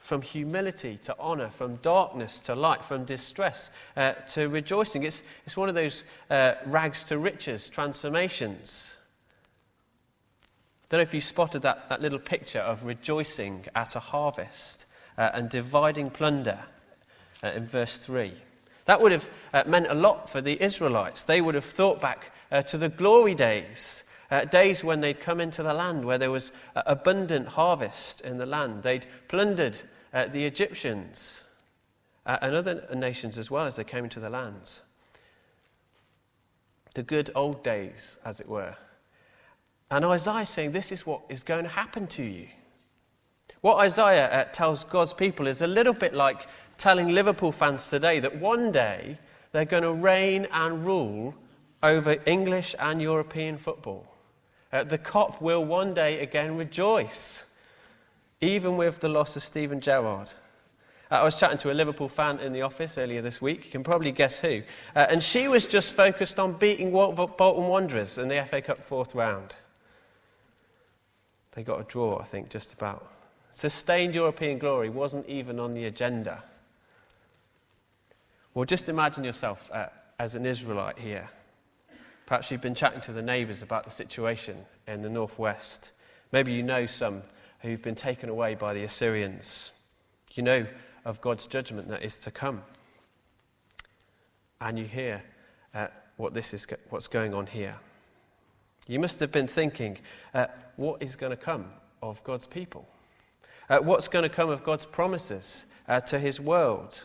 from 0.00 0.22
humility 0.22 0.96
to 0.96 1.14
honor, 1.20 1.50
from 1.50 1.76
darkness 1.76 2.40
to 2.40 2.54
light, 2.54 2.82
from 2.82 3.04
distress 3.04 3.70
uh, 3.96 4.12
to 4.12 4.48
rejoicing. 4.48 5.04
It's, 5.04 5.22
it's 5.44 5.56
one 5.56 5.68
of 5.68 5.74
those 5.74 6.04
uh, 6.30 6.54
rags 6.66 7.04
to 7.04 7.18
riches 7.18 7.68
transformations. 7.68 8.96
I 10.42 10.86
Don't 10.88 10.98
know 10.98 11.02
if 11.02 11.14
you 11.14 11.20
spotted 11.20 11.62
that, 11.62 11.90
that 11.90 12.00
little 12.00 12.18
picture 12.18 12.60
of 12.60 12.86
rejoicing 12.86 13.66
at 13.76 13.94
a 13.94 14.00
harvest 14.00 14.86
uh, 15.18 15.30
and 15.34 15.50
dividing 15.50 16.10
plunder 16.10 16.58
uh, 17.44 17.48
in 17.48 17.66
verse 17.66 17.98
3. 17.98 18.32
That 18.86 19.02
would 19.02 19.12
have 19.12 19.28
uh, 19.52 19.64
meant 19.66 19.86
a 19.88 19.94
lot 19.94 20.30
for 20.30 20.40
the 20.40 20.60
Israelites. 20.60 21.24
They 21.24 21.42
would 21.42 21.54
have 21.54 21.64
thought 21.64 22.00
back 22.00 22.32
uh, 22.50 22.62
to 22.62 22.78
the 22.78 22.88
glory 22.88 23.34
days 23.34 24.04
uh, 24.30 24.44
days 24.44 24.84
when 24.84 25.00
they'd 25.00 25.20
come 25.20 25.40
into 25.40 25.62
the 25.62 25.74
land 25.74 26.04
where 26.04 26.18
there 26.18 26.30
was 26.30 26.52
uh, 26.76 26.82
abundant 26.86 27.48
harvest 27.48 28.20
in 28.20 28.38
the 28.38 28.46
land. 28.46 28.82
They'd 28.82 29.06
plundered 29.28 29.76
uh, 30.12 30.26
the 30.26 30.44
Egyptians 30.44 31.44
uh, 32.26 32.38
and 32.42 32.54
other 32.54 32.86
nations 32.94 33.38
as 33.38 33.50
well 33.50 33.66
as 33.66 33.76
they 33.76 33.84
came 33.84 34.04
into 34.04 34.20
the 34.20 34.30
lands. 34.30 34.82
The 36.94 37.02
good 37.02 37.30
old 37.34 37.62
days, 37.62 38.18
as 38.24 38.40
it 38.40 38.48
were. 38.48 38.76
And 39.90 40.04
Isaiah 40.04 40.46
saying, 40.46 40.72
This 40.72 40.92
is 40.92 41.06
what 41.06 41.22
is 41.28 41.42
going 41.42 41.64
to 41.64 41.70
happen 41.70 42.06
to 42.08 42.22
you. 42.22 42.48
What 43.60 43.78
Isaiah 43.78 44.30
uh, 44.30 44.44
tells 44.44 44.84
God's 44.84 45.12
people 45.12 45.46
is 45.46 45.62
a 45.62 45.66
little 45.66 45.92
bit 45.92 46.14
like 46.14 46.46
telling 46.78 47.08
Liverpool 47.08 47.52
fans 47.52 47.90
today 47.90 48.20
that 48.20 48.36
one 48.36 48.72
day 48.72 49.18
they're 49.52 49.64
going 49.64 49.82
to 49.82 49.92
reign 49.92 50.46
and 50.52 50.84
rule 50.84 51.34
over 51.82 52.16
English 52.26 52.74
and 52.78 53.02
European 53.02 53.58
football. 53.58 54.09
Uh, 54.72 54.84
the 54.84 54.98
Kop 54.98 55.40
will 55.40 55.64
one 55.64 55.94
day 55.94 56.20
again 56.20 56.56
rejoice, 56.56 57.44
even 58.40 58.76
with 58.76 59.00
the 59.00 59.08
loss 59.08 59.36
of 59.36 59.42
Steven 59.42 59.80
Gerrard. 59.80 60.32
Uh, 61.10 61.16
I 61.16 61.24
was 61.24 61.38
chatting 61.38 61.58
to 61.58 61.72
a 61.72 61.74
Liverpool 61.74 62.08
fan 62.08 62.38
in 62.38 62.52
the 62.52 62.62
office 62.62 62.96
earlier 62.96 63.20
this 63.20 63.42
week. 63.42 63.64
You 63.64 63.70
can 63.72 63.82
probably 63.82 64.12
guess 64.12 64.38
who. 64.38 64.62
Uh, 64.94 65.06
and 65.10 65.20
she 65.22 65.48
was 65.48 65.66
just 65.66 65.94
focused 65.94 66.38
on 66.38 66.52
beating 66.52 66.92
Bolton 66.92 67.66
Wanderers 67.66 68.18
in 68.18 68.28
the 68.28 68.44
FA 68.44 68.62
Cup 68.62 68.78
fourth 68.78 69.14
round. 69.14 69.56
They 71.52 71.64
got 71.64 71.80
a 71.80 71.84
draw, 71.84 72.18
I 72.20 72.24
think, 72.24 72.48
just 72.48 72.72
about. 72.72 73.10
Sustained 73.50 74.14
European 74.14 74.58
glory 74.58 74.88
wasn't 74.88 75.26
even 75.28 75.58
on 75.58 75.74
the 75.74 75.86
agenda. 75.86 76.44
Well, 78.54 78.64
just 78.64 78.88
imagine 78.88 79.24
yourself 79.24 79.68
uh, 79.72 79.86
as 80.20 80.36
an 80.36 80.46
Israelite 80.46 80.98
here. 80.98 81.28
Perhaps 82.30 82.52
you've 82.52 82.60
been 82.60 82.76
chatting 82.76 83.00
to 83.00 83.12
the 83.12 83.22
neighbours 83.22 83.64
about 83.64 83.82
the 83.82 83.90
situation 83.90 84.56
in 84.86 85.02
the 85.02 85.08
northwest. 85.10 85.90
Maybe 86.30 86.52
you 86.52 86.62
know 86.62 86.86
some 86.86 87.22
who've 87.58 87.82
been 87.82 87.96
taken 87.96 88.28
away 88.28 88.54
by 88.54 88.72
the 88.72 88.84
Assyrians. 88.84 89.72
You 90.34 90.44
know 90.44 90.64
of 91.04 91.20
God's 91.20 91.48
judgment 91.48 91.88
that 91.88 92.04
is 92.04 92.20
to 92.20 92.30
come. 92.30 92.62
And 94.60 94.78
you 94.78 94.84
hear 94.84 95.24
uh, 95.74 95.88
what 96.18 96.32
this 96.32 96.54
is, 96.54 96.68
what's 96.90 97.08
going 97.08 97.34
on 97.34 97.48
here. 97.48 97.74
You 98.86 99.00
must 99.00 99.18
have 99.18 99.32
been 99.32 99.48
thinking, 99.48 99.98
uh, 100.32 100.46
what 100.76 101.02
is 101.02 101.16
going 101.16 101.30
to 101.30 101.36
come 101.36 101.66
of 102.00 102.22
God's 102.22 102.46
people? 102.46 102.88
Uh, 103.68 103.78
what's 103.78 104.06
going 104.06 104.22
to 104.22 104.28
come 104.28 104.50
of 104.50 104.62
God's 104.62 104.86
promises 104.86 105.64
uh, 105.88 105.98
to 106.02 106.16
his 106.16 106.40
world? 106.40 107.04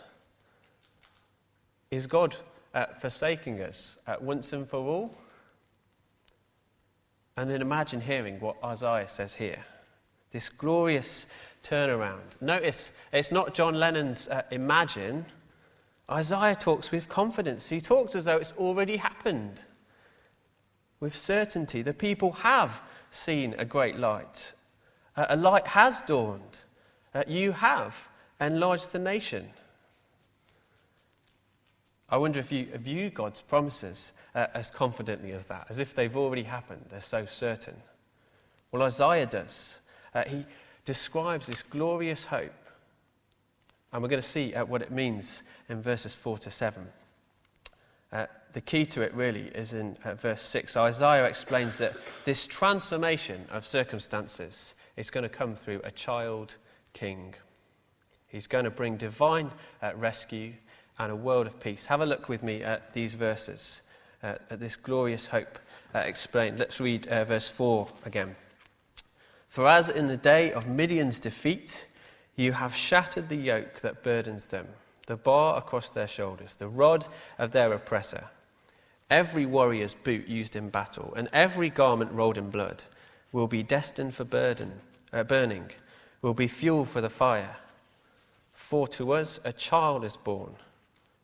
Is 1.89 2.05
God 2.05 2.35
uh, 2.75 2.87
forsaking 2.87 3.61
us 3.61 3.97
uh, 4.05 4.17
once 4.19 4.53
and 4.53 4.67
for 4.67 4.79
all. 4.79 5.17
And 7.37 7.49
then 7.49 7.61
imagine 7.61 8.01
hearing 8.01 8.39
what 8.39 8.57
Isaiah 8.63 9.07
says 9.07 9.33
here 9.33 9.63
this 10.31 10.49
glorious 10.49 11.27
turnaround. 11.63 12.41
Notice 12.41 12.99
it's 13.13 13.31
not 13.31 13.53
John 13.53 13.75
Lennon's 13.75 14.27
uh, 14.27 14.41
imagine. 14.51 15.25
Isaiah 16.11 16.57
talks 16.57 16.91
with 16.91 17.07
confidence. 17.07 17.69
He 17.69 17.79
talks 17.79 18.15
as 18.15 18.25
though 18.25 18.37
it's 18.37 18.51
already 18.53 18.97
happened. 18.97 19.61
With 20.99 21.15
certainty, 21.15 21.81
the 21.81 21.93
people 21.93 22.33
have 22.33 22.81
seen 23.11 23.55
a 23.57 23.63
great 23.63 23.97
light. 23.97 24.51
Uh, 25.15 25.27
a 25.29 25.37
light 25.37 25.67
has 25.67 26.01
dawned. 26.01 26.57
Uh, 27.13 27.23
you 27.27 27.53
have 27.53 28.09
enlarged 28.41 28.91
the 28.91 28.99
nation. 28.99 29.49
I 32.09 32.17
wonder 32.17 32.39
if 32.39 32.51
you 32.51 32.65
view 32.75 33.09
God's 33.09 33.41
promises 33.41 34.13
uh, 34.35 34.47
as 34.53 34.69
confidently 34.69 35.31
as 35.31 35.47
that, 35.47 35.67
as 35.69 35.79
if 35.79 35.95
they've 35.95 36.15
already 36.15 36.43
happened. 36.43 36.85
They're 36.89 36.99
so 36.99 37.25
certain. 37.25 37.75
Well, 38.71 38.83
Isaiah 38.83 39.25
does. 39.25 39.79
Uh, 40.13 40.23
he 40.23 40.45
describes 40.85 41.47
this 41.47 41.63
glorious 41.63 42.23
hope. 42.23 42.53
And 43.91 44.03
we're 44.03 44.09
going 44.09 44.21
to 44.21 44.27
see 44.27 44.53
uh, 44.53 44.65
what 44.65 44.81
it 44.81 44.91
means 44.91 45.43
in 45.69 45.81
verses 45.81 46.13
4 46.13 46.37
to 46.39 46.51
7. 46.51 46.85
Uh, 48.11 48.25
the 48.53 48.61
key 48.61 48.85
to 48.85 49.01
it 49.01 49.13
really 49.13 49.47
is 49.55 49.73
in 49.73 49.97
uh, 50.05 50.13
verse 50.13 50.41
6. 50.41 50.77
Isaiah 50.77 51.25
explains 51.25 51.77
that 51.79 51.97
this 52.23 52.45
transformation 52.45 53.45
of 53.51 53.65
circumstances 53.65 54.75
is 54.95 55.09
going 55.09 55.23
to 55.23 55.29
come 55.29 55.55
through 55.55 55.81
a 55.83 55.91
child 55.91 56.57
king. 56.93 57.33
He's 58.27 58.47
going 58.47 58.65
to 58.65 58.71
bring 58.71 58.95
divine 58.95 59.51
uh, 59.81 59.91
rescue 59.95 60.53
and 60.99 61.11
a 61.11 61.15
world 61.15 61.47
of 61.47 61.59
peace. 61.59 61.85
Have 61.85 62.01
a 62.01 62.05
look 62.05 62.29
with 62.29 62.43
me 62.43 62.63
at 62.63 62.93
these 62.93 63.15
verses, 63.15 63.81
uh, 64.23 64.35
at 64.49 64.59
this 64.59 64.75
glorious 64.75 65.25
hope 65.25 65.59
uh, 65.93 65.99
explained. 65.99 66.59
Let's 66.59 66.79
read 66.79 67.07
uh, 67.07 67.25
verse 67.25 67.47
4 67.47 67.87
again. 68.05 68.35
For 69.49 69.67
as 69.67 69.89
in 69.89 70.07
the 70.07 70.17
day 70.17 70.51
of 70.51 70.67
Midian's 70.67 71.19
defeat, 71.19 71.87
you 72.35 72.51
have 72.51 72.75
shattered 72.75 73.29
the 73.29 73.35
yoke 73.35 73.79
that 73.81 74.03
burdens 74.03 74.47
them, 74.47 74.67
the 75.07 75.15
bar 75.15 75.57
across 75.57 75.89
their 75.89 76.07
shoulders, 76.07 76.55
the 76.55 76.67
rod 76.67 77.07
of 77.37 77.51
their 77.51 77.71
oppressor. 77.73 78.25
every 79.09 79.45
warrior's 79.45 79.93
boot 79.93 80.27
used 80.27 80.55
in 80.55 80.69
battle, 80.69 81.13
and 81.15 81.29
every 81.31 81.69
garment 81.69 82.11
rolled 82.11 82.37
in 82.37 82.49
blood 82.49 82.83
will 83.31 83.47
be 83.47 83.63
destined 83.63 84.13
for 84.13 84.23
burden, 84.23 84.71
uh, 85.13 85.23
burning, 85.23 85.69
will 86.21 86.33
be 86.33 86.47
fuel 86.47 86.85
for 86.85 87.01
the 87.01 87.09
fire. 87.09 87.55
For 88.53 88.87
to 88.89 89.13
us 89.13 89.39
a 89.43 89.53
child 89.53 90.03
is 90.03 90.17
born, 90.17 90.55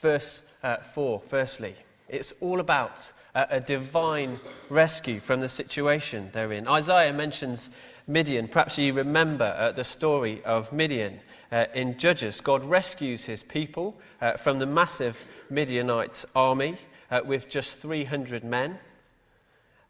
Verse 0.00 0.50
uh, 0.62 0.78
4, 0.78 1.20
firstly, 1.20 1.74
it's 2.08 2.32
all 2.40 2.60
about 2.60 3.12
uh, 3.34 3.46
a 3.50 3.60
divine 3.60 4.40
rescue 4.68 5.20
from 5.20 5.40
the 5.40 5.48
situation 5.48 6.30
they're 6.32 6.52
in. 6.52 6.66
Isaiah 6.66 7.12
mentions 7.12 7.70
Midian. 8.06 8.48
Perhaps 8.48 8.78
you 8.78 8.92
remember 8.92 9.54
uh, 9.56 9.72
the 9.72 9.84
story 9.84 10.42
of 10.44 10.72
Midian 10.72 11.20
uh, 11.52 11.66
in 11.74 11.98
Judges. 11.98 12.40
God 12.40 12.64
rescues 12.64 13.24
his 13.24 13.42
people 13.42 13.94
uh, 14.20 14.32
from 14.32 14.58
the 14.58 14.66
massive 14.66 15.24
Midianite 15.50 16.24
army 16.34 16.76
uh, 17.10 17.20
with 17.24 17.48
just 17.48 17.80
300 17.80 18.42
men. 18.42 18.78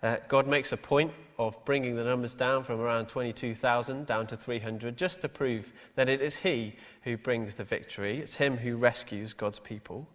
Uh, 0.03 0.17
God 0.29 0.47
makes 0.47 0.73
a 0.73 0.77
point 0.77 1.13
of 1.39 1.63
bringing 1.65 1.95
the 1.95 2.05
numbers 2.05 2.35
down 2.35 2.63
from 2.63 2.81
around 2.81 3.09
22,000 3.09 4.07
down 4.07 4.27
to 4.27 4.37
300 4.37 4.97
just 4.97 5.21
to 5.21 5.29
prove 5.29 5.73
that 5.95 6.09
it 6.09 6.21
is 6.21 6.37
He 6.37 6.77
who 7.03 7.17
brings 7.17 7.57
the 7.57 7.65
victory. 7.65 8.19
It's 8.19 8.35
Him 8.35 8.57
who 8.57 8.77
rescues 8.77 9.33
God's 9.33 9.59
people. 9.59 10.07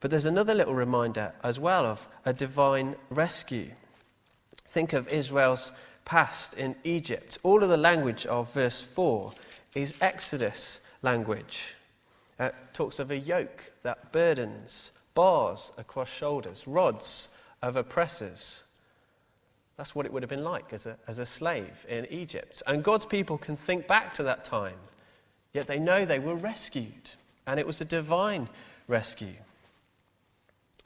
But 0.00 0.10
there's 0.10 0.26
another 0.26 0.54
little 0.54 0.74
reminder 0.74 1.32
as 1.42 1.58
well 1.58 1.86
of 1.86 2.06
a 2.24 2.32
divine 2.32 2.96
rescue. 3.10 3.70
Think 4.68 4.92
of 4.92 5.12
Israel's 5.12 5.72
past 6.04 6.54
in 6.54 6.74
Egypt. 6.84 7.38
All 7.42 7.62
of 7.62 7.68
the 7.68 7.76
language 7.76 8.26
of 8.26 8.52
verse 8.52 8.80
4 8.80 9.32
is 9.74 9.94
Exodus 10.00 10.80
language. 11.02 11.74
It 12.38 12.54
talks 12.72 12.98
of 12.98 13.10
a 13.10 13.16
yoke 13.16 13.72
that 13.82 14.12
burdens, 14.12 14.92
bars 15.14 15.72
across 15.78 16.12
shoulders, 16.12 16.66
rods 16.66 17.28
of 17.64 17.76
oppressors. 17.76 18.64
That's 19.76 19.94
what 19.94 20.06
it 20.06 20.12
would 20.12 20.22
have 20.22 20.30
been 20.30 20.44
like 20.44 20.72
as 20.72 20.86
a, 20.86 20.96
as 21.08 21.18
a 21.18 21.26
slave 21.26 21.84
in 21.88 22.06
Egypt. 22.06 22.62
And 22.66 22.84
God's 22.84 23.06
people 23.06 23.38
can 23.38 23.56
think 23.56 23.86
back 23.86 24.14
to 24.14 24.22
that 24.24 24.44
time, 24.44 24.76
yet 25.52 25.66
they 25.66 25.78
know 25.78 26.04
they 26.04 26.18
were 26.18 26.36
rescued. 26.36 27.10
And 27.46 27.58
it 27.58 27.66
was 27.66 27.80
a 27.80 27.84
divine 27.84 28.48
rescue. 28.86 29.34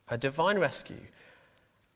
A 0.09 0.17
divine 0.17 0.59
rescue. 0.59 1.07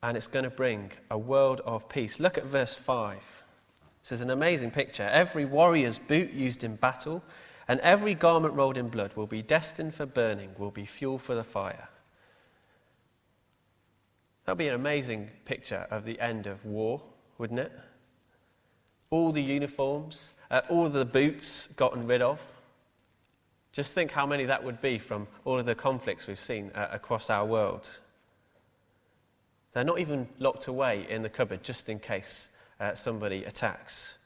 And 0.03 0.17
it's 0.17 0.27
going 0.27 0.45
to 0.45 0.51
bring 0.51 0.91
a 1.11 1.17
world 1.17 1.61
of 1.65 1.89
peace. 1.89 2.21
Look 2.21 2.37
at 2.37 2.45
verse 2.45 2.75
5. 2.75 3.43
This 4.03 4.13
is 4.13 4.21
an 4.21 4.31
amazing 4.31 4.73
picture. 4.73 5.05
Every 5.05 5.45
warrior's 5.45 5.99
boot 5.99 6.33
used 6.33 6.65
in 6.65 6.75
battle 6.75 7.23
and 7.69 7.79
every 7.81 8.15
garment 8.15 8.55
rolled 8.55 8.77
in 8.77 8.89
blood 8.89 9.15
will 9.15 9.29
be 9.29 9.43
destined 9.43 9.95
for 9.95 10.07
burning, 10.07 10.51
will 10.59 10.73
be 10.73 10.85
fuel 10.85 11.19
for 11.19 11.37
the 11.37 11.45
fire. 11.45 11.89
That 14.45 14.53
would 14.53 14.59
be 14.59 14.69
an 14.69 14.75
amazing 14.75 15.31
picture 15.45 15.87
of 15.91 16.05
the 16.05 16.19
end 16.21 16.47
of 16.47 16.65
war, 16.65 17.03
wouldn't 17.39 17.61
it? 17.61 17.73
All 19.11 19.31
the 19.31 19.43
uniforms, 19.43 20.33
uh, 20.51 20.63
all 20.69 20.89
the 20.89 21.05
boots 21.05 21.69
gotten 21.69 22.07
rid 22.07 22.23
of. 22.23 22.59
Just 23.73 23.95
think 23.95 24.11
how 24.11 24.27
many 24.27 24.45
that 24.45 24.63
would 24.63 24.81
be 24.81 24.99
from 24.99 25.27
all 25.45 25.59
of 25.59 25.65
the 25.65 25.75
conflicts 25.75 26.27
we've 26.27 26.39
seen 26.39 26.71
uh, 26.75 26.89
across 26.91 27.31
our 27.31 27.45
world. 27.47 27.89
They're 29.73 29.85
not 29.85 29.99
even 29.99 30.29
locked 30.39 30.67
away 30.67 31.07
in 31.09 31.23
the 31.23 31.31
cupboard 31.31 31.63
just 31.63 31.89
in 31.89 31.99
case 31.99 32.51
uh, 32.81 32.95
somebody 32.95 33.45
attacks. 33.45 34.19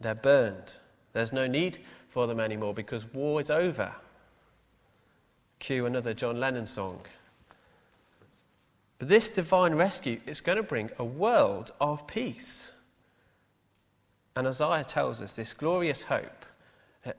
They're 0.00 0.14
burned. 0.14 0.76
There's 1.12 1.32
no 1.32 1.46
need 1.46 1.78
for 2.08 2.26
them 2.26 2.40
anymore 2.40 2.74
because 2.74 3.06
war 3.12 3.40
is 3.40 3.50
over. 3.50 3.94
Cue 5.60 5.86
another 5.86 6.14
John 6.14 6.40
Lennon 6.40 6.66
song. 6.66 7.02
But 9.02 9.08
this 9.08 9.30
divine 9.30 9.74
rescue 9.74 10.20
is 10.26 10.40
going 10.40 10.58
to 10.58 10.62
bring 10.62 10.88
a 10.96 11.04
world 11.04 11.72
of 11.80 12.06
peace. 12.06 12.72
And 14.36 14.46
Isaiah 14.46 14.84
tells 14.84 15.20
us 15.20 15.34
this 15.34 15.54
glorious 15.54 16.02
hope, 16.02 16.46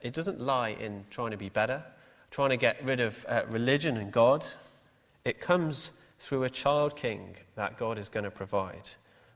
it 0.01 0.13
doesn't 0.13 0.39
lie 0.39 0.69
in 0.69 1.03
trying 1.09 1.31
to 1.31 1.37
be 1.37 1.49
better, 1.49 1.83
trying 2.31 2.51
to 2.51 2.55
get 2.55 2.81
rid 2.85 3.01
of 3.01 3.25
uh, 3.27 3.41
religion 3.49 3.97
and 3.97 4.13
God. 4.13 4.45
It 5.25 5.41
comes 5.41 5.91
through 6.19 6.45
a 6.45 6.49
child 6.49 6.95
king 6.95 7.35
that 7.55 7.77
God 7.77 7.97
is 7.97 8.07
going 8.07 8.23
to 8.23 8.31
provide. 8.31 8.89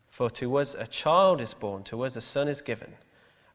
For 0.07 0.29
to 0.29 0.55
us 0.55 0.73
a 0.73 0.87
child 0.87 1.41
is 1.41 1.53
born, 1.53 1.83
to 1.83 2.03
us 2.03 2.15
a 2.15 2.21
son 2.21 2.47
is 2.47 2.61
given, 2.61 2.93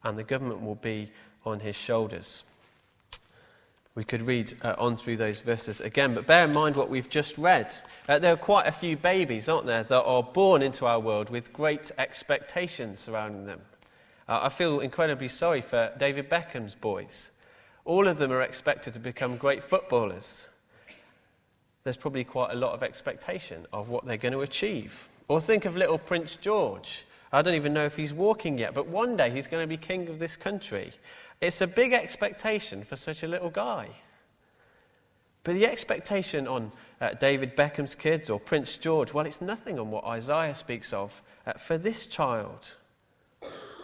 and 0.04 0.18
the 0.18 0.22
government 0.22 0.60
will 0.60 0.74
be 0.74 1.10
on 1.46 1.60
his 1.60 1.76
shoulders. 1.76 2.44
We 3.94 4.04
could 4.04 4.22
read 4.22 4.54
uh, 4.62 4.74
on 4.78 4.96
through 4.96 5.18
those 5.18 5.42
verses 5.42 5.82
again, 5.82 6.14
but 6.14 6.26
bear 6.26 6.46
in 6.46 6.52
mind 6.52 6.76
what 6.76 6.88
we've 6.88 7.10
just 7.10 7.36
read. 7.36 7.74
Uh, 8.08 8.18
there 8.18 8.32
are 8.32 8.38
quite 8.38 8.66
a 8.66 8.72
few 8.72 8.96
babies, 8.96 9.50
aren't 9.50 9.66
there, 9.66 9.84
that 9.84 10.02
are 10.04 10.22
born 10.22 10.62
into 10.62 10.86
our 10.86 10.98
world 10.98 11.28
with 11.28 11.52
great 11.52 11.90
expectations 11.98 13.00
surrounding 13.00 13.44
them. 13.44 13.60
Uh, 14.26 14.40
I 14.44 14.48
feel 14.48 14.80
incredibly 14.80 15.28
sorry 15.28 15.60
for 15.60 15.92
David 15.98 16.30
Beckham's 16.30 16.74
boys. 16.74 17.32
All 17.84 18.08
of 18.08 18.18
them 18.18 18.32
are 18.32 18.40
expected 18.40 18.94
to 18.94 18.98
become 18.98 19.36
great 19.36 19.62
footballers. 19.62 20.48
There's 21.84 21.98
probably 21.98 22.24
quite 22.24 22.52
a 22.52 22.56
lot 22.56 22.72
of 22.72 22.82
expectation 22.82 23.66
of 23.74 23.90
what 23.90 24.06
they're 24.06 24.16
going 24.16 24.32
to 24.32 24.40
achieve. 24.40 25.08
Or 25.28 25.38
think 25.38 25.66
of 25.66 25.76
little 25.76 25.98
Prince 25.98 26.36
George. 26.36 27.04
I 27.32 27.42
don't 27.42 27.54
even 27.54 27.72
know 27.72 27.84
if 27.84 27.96
he's 27.96 28.12
walking 28.14 28.58
yet, 28.58 28.72
but 28.72 28.86
one 28.86 29.16
day 29.16 29.30
he's 29.30 29.48
going 29.48 29.62
to 29.62 29.66
be 29.66 29.76
king 29.76 30.08
of 30.08 30.18
this 30.18 30.36
country. 30.36 30.92
It's 31.42 31.60
a 31.60 31.66
big 31.66 31.92
expectation 31.92 32.84
for 32.84 32.94
such 32.94 33.24
a 33.24 33.28
little 33.28 33.50
guy. 33.50 33.88
But 35.42 35.54
the 35.54 35.66
expectation 35.66 36.46
on 36.46 36.70
uh, 37.00 37.14
David 37.14 37.56
Beckham's 37.56 37.96
kids 37.96 38.30
or 38.30 38.38
Prince 38.38 38.76
George, 38.76 39.12
well, 39.12 39.26
it's 39.26 39.40
nothing 39.40 39.80
on 39.80 39.90
what 39.90 40.04
Isaiah 40.04 40.54
speaks 40.54 40.92
of 40.92 41.20
uh, 41.44 41.54
for 41.54 41.76
this 41.76 42.06
child. 42.06 42.76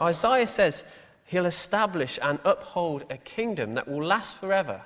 Isaiah 0.00 0.46
says 0.46 0.84
he'll 1.26 1.46
establish 1.46 2.20
and 2.22 2.38
uphold 2.44 3.02
a 3.10 3.16
kingdom 3.16 3.72
that 3.72 3.88
will 3.88 4.04
last 4.04 4.38
forever. 4.38 4.80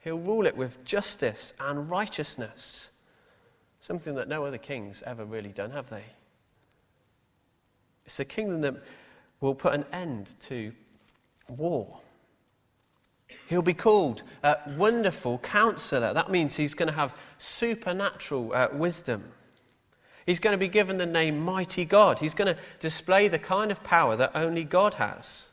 He'll 0.00 0.18
rule 0.18 0.46
it 0.46 0.56
with 0.56 0.84
justice 0.84 1.54
and 1.60 1.88
righteousness, 1.88 2.90
something 3.78 4.16
that 4.16 4.26
no 4.26 4.44
other 4.44 4.58
kings 4.58 5.04
ever 5.06 5.24
really 5.24 5.52
done, 5.52 5.70
have 5.70 5.90
they? 5.90 6.02
It's 8.04 8.18
a 8.18 8.24
kingdom 8.24 8.62
that 8.62 8.82
will 9.42 9.54
put 9.54 9.74
an 9.74 9.84
end 9.92 10.34
to 10.40 10.72
war. 11.48 11.98
He'll 13.48 13.60
be 13.60 13.74
called 13.74 14.22
a 14.42 14.56
Wonderful 14.76 15.38
Counselor. 15.38 16.14
That 16.14 16.30
means 16.30 16.56
he's 16.56 16.74
going 16.74 16.88
to 16.88 16.94
have 16.94 17.16
supernatural 17.38 18.52
uh, 18.54 18.68
wisdom. 18.72 19.24
He's 20.24 20.38
going 20.38 20.54
to 20.54 20.58
be 20.58 20.68
given 20.68 20.96
the 20.96 21.06
name 21.06 21.40
Mighty 21.40 21.84
God. 21.84 22.18
He's 22.18 22.34
going 22.34 22.54
to 22.54 22.60
display 22.78 23.28
the 23.28 23.38
kind 23.38 23.70
of 23.70 23.82
power 23.82 24.16
that 24.16 24.30
only 24.34 24.64
God 24.64 24.94
has. 24.94 25.50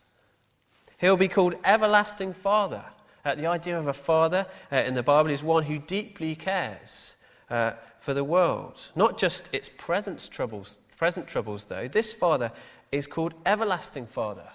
He'll 0.98 1.18
be 1.18 1.28
called 1.28 1.56
Everlasting 1.66 2.34
Father. 2.34 2.84
Uh, 3.26 3.36
the 3.36 3.48
idea 3.48 3.78
of 3.78 3.88
a 3.88 3.94
father 3.94 4.46
uh, 4.72 4.78
in 4.78 4.94
the 4.94 5.04
Bible 5.04 5.30
is 5.30 5.44
one 5.44 5.64
who 5.64 5.80
deeply 5.80 6.36
cares 6.36 7.16
uh, 7.50 7.72
for 7.98 8.14
the 8.14 8.24
world, 8.24 8.92
not 8.96 9.18
just 9.18 9.54
its 9.54 9.70
present 9.70 10.30
troubles. 10.32 10.80
Present 10.98 11.28
troubles, 11.28 11.66
though. 11.66 11.88
This 11.88 12.14
father 12.14 12.52
is 12.92 13.08
called 13.08 13.34
Everlasting 13.46 14.06
Father. 14.06 14.50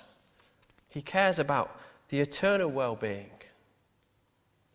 He 0.90 1.02
cares 1.02 1.38
about 1.38 1.80
the 2.08 2.20
eternal 2.20 2.70
well 2.70 2.96
being. 2.96 3.30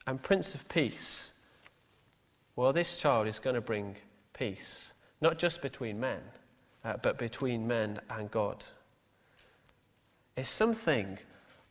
And 0.08 0.22
Prince 0.22 0.56
of 0.56 0.68
Peace, 0.70 1.40
well, 2.56 2.74
this 2.74 2.96
child 2.96 3.28
is 3.28 3.40
going 3.40 3.56
to 3.56 3.62
bring 3.62 3.96
peace, 4.34 4.94
not 5.22 5.38
just 5.38 5.62
between 5.62 6.00
men, 6.00 6.20
uh, 6.84 6.98
but 7.02 7.18
between 7.18 7.68
men 7.68 8.00
and 8.10 8.32
God. 8.32 8.66
It's 10.36 10.50
something 10.50 11.18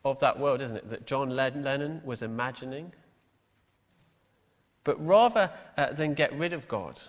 of 0.05 0.19
that 0.19 0.39
world, 0.39 0.61
isn't 0.61 0.77
it, 0.77 0.89
that 0.89 1.05
John 1.05 1.31
Lennon 1.31 2.01
was 2.05 2.21
imagining. 2.21 2.93
But 4.83 5.05
rather 5.05 5.51
uh, 5.77 5.93
than 5.93 6.13
get 6.13 6.33
rid 6.33 6.53
of 6.53 6.67
God 6.67 6.99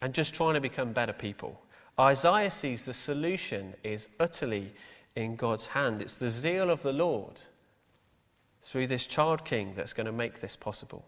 and 0.00 0.14
just 0.14 0.34
trying 0.34 0.54
to 0.54 0.60
become 0.60 0.92
better 0.92 1.12
people, 1.12 1.60
Isaiah 1.98 2.50
sees 2.50 2.84
the 2.84 2.94
solution 2.94 3.74
is 3.82 4.08
utterly 4.20 4.72
in 5.16 5.36
God's 5.36 5.66
hand. 5.66 6.00
It's 6.00 6.18
the 6.18 6.28
zeal 6.28 6.70
of 6.70 6.82
the 6.82 6.92
Lord 6.92 7.40
through 8.62 8.86
this 8.86 9.06
child 9.06 9.44
king 9.44 9.72
that's 9.74 9.92
going 9.92 10.06
to 10.06 10.12
make 10.12 10.40
this 10.40 10.54
possible. 10.54 11.04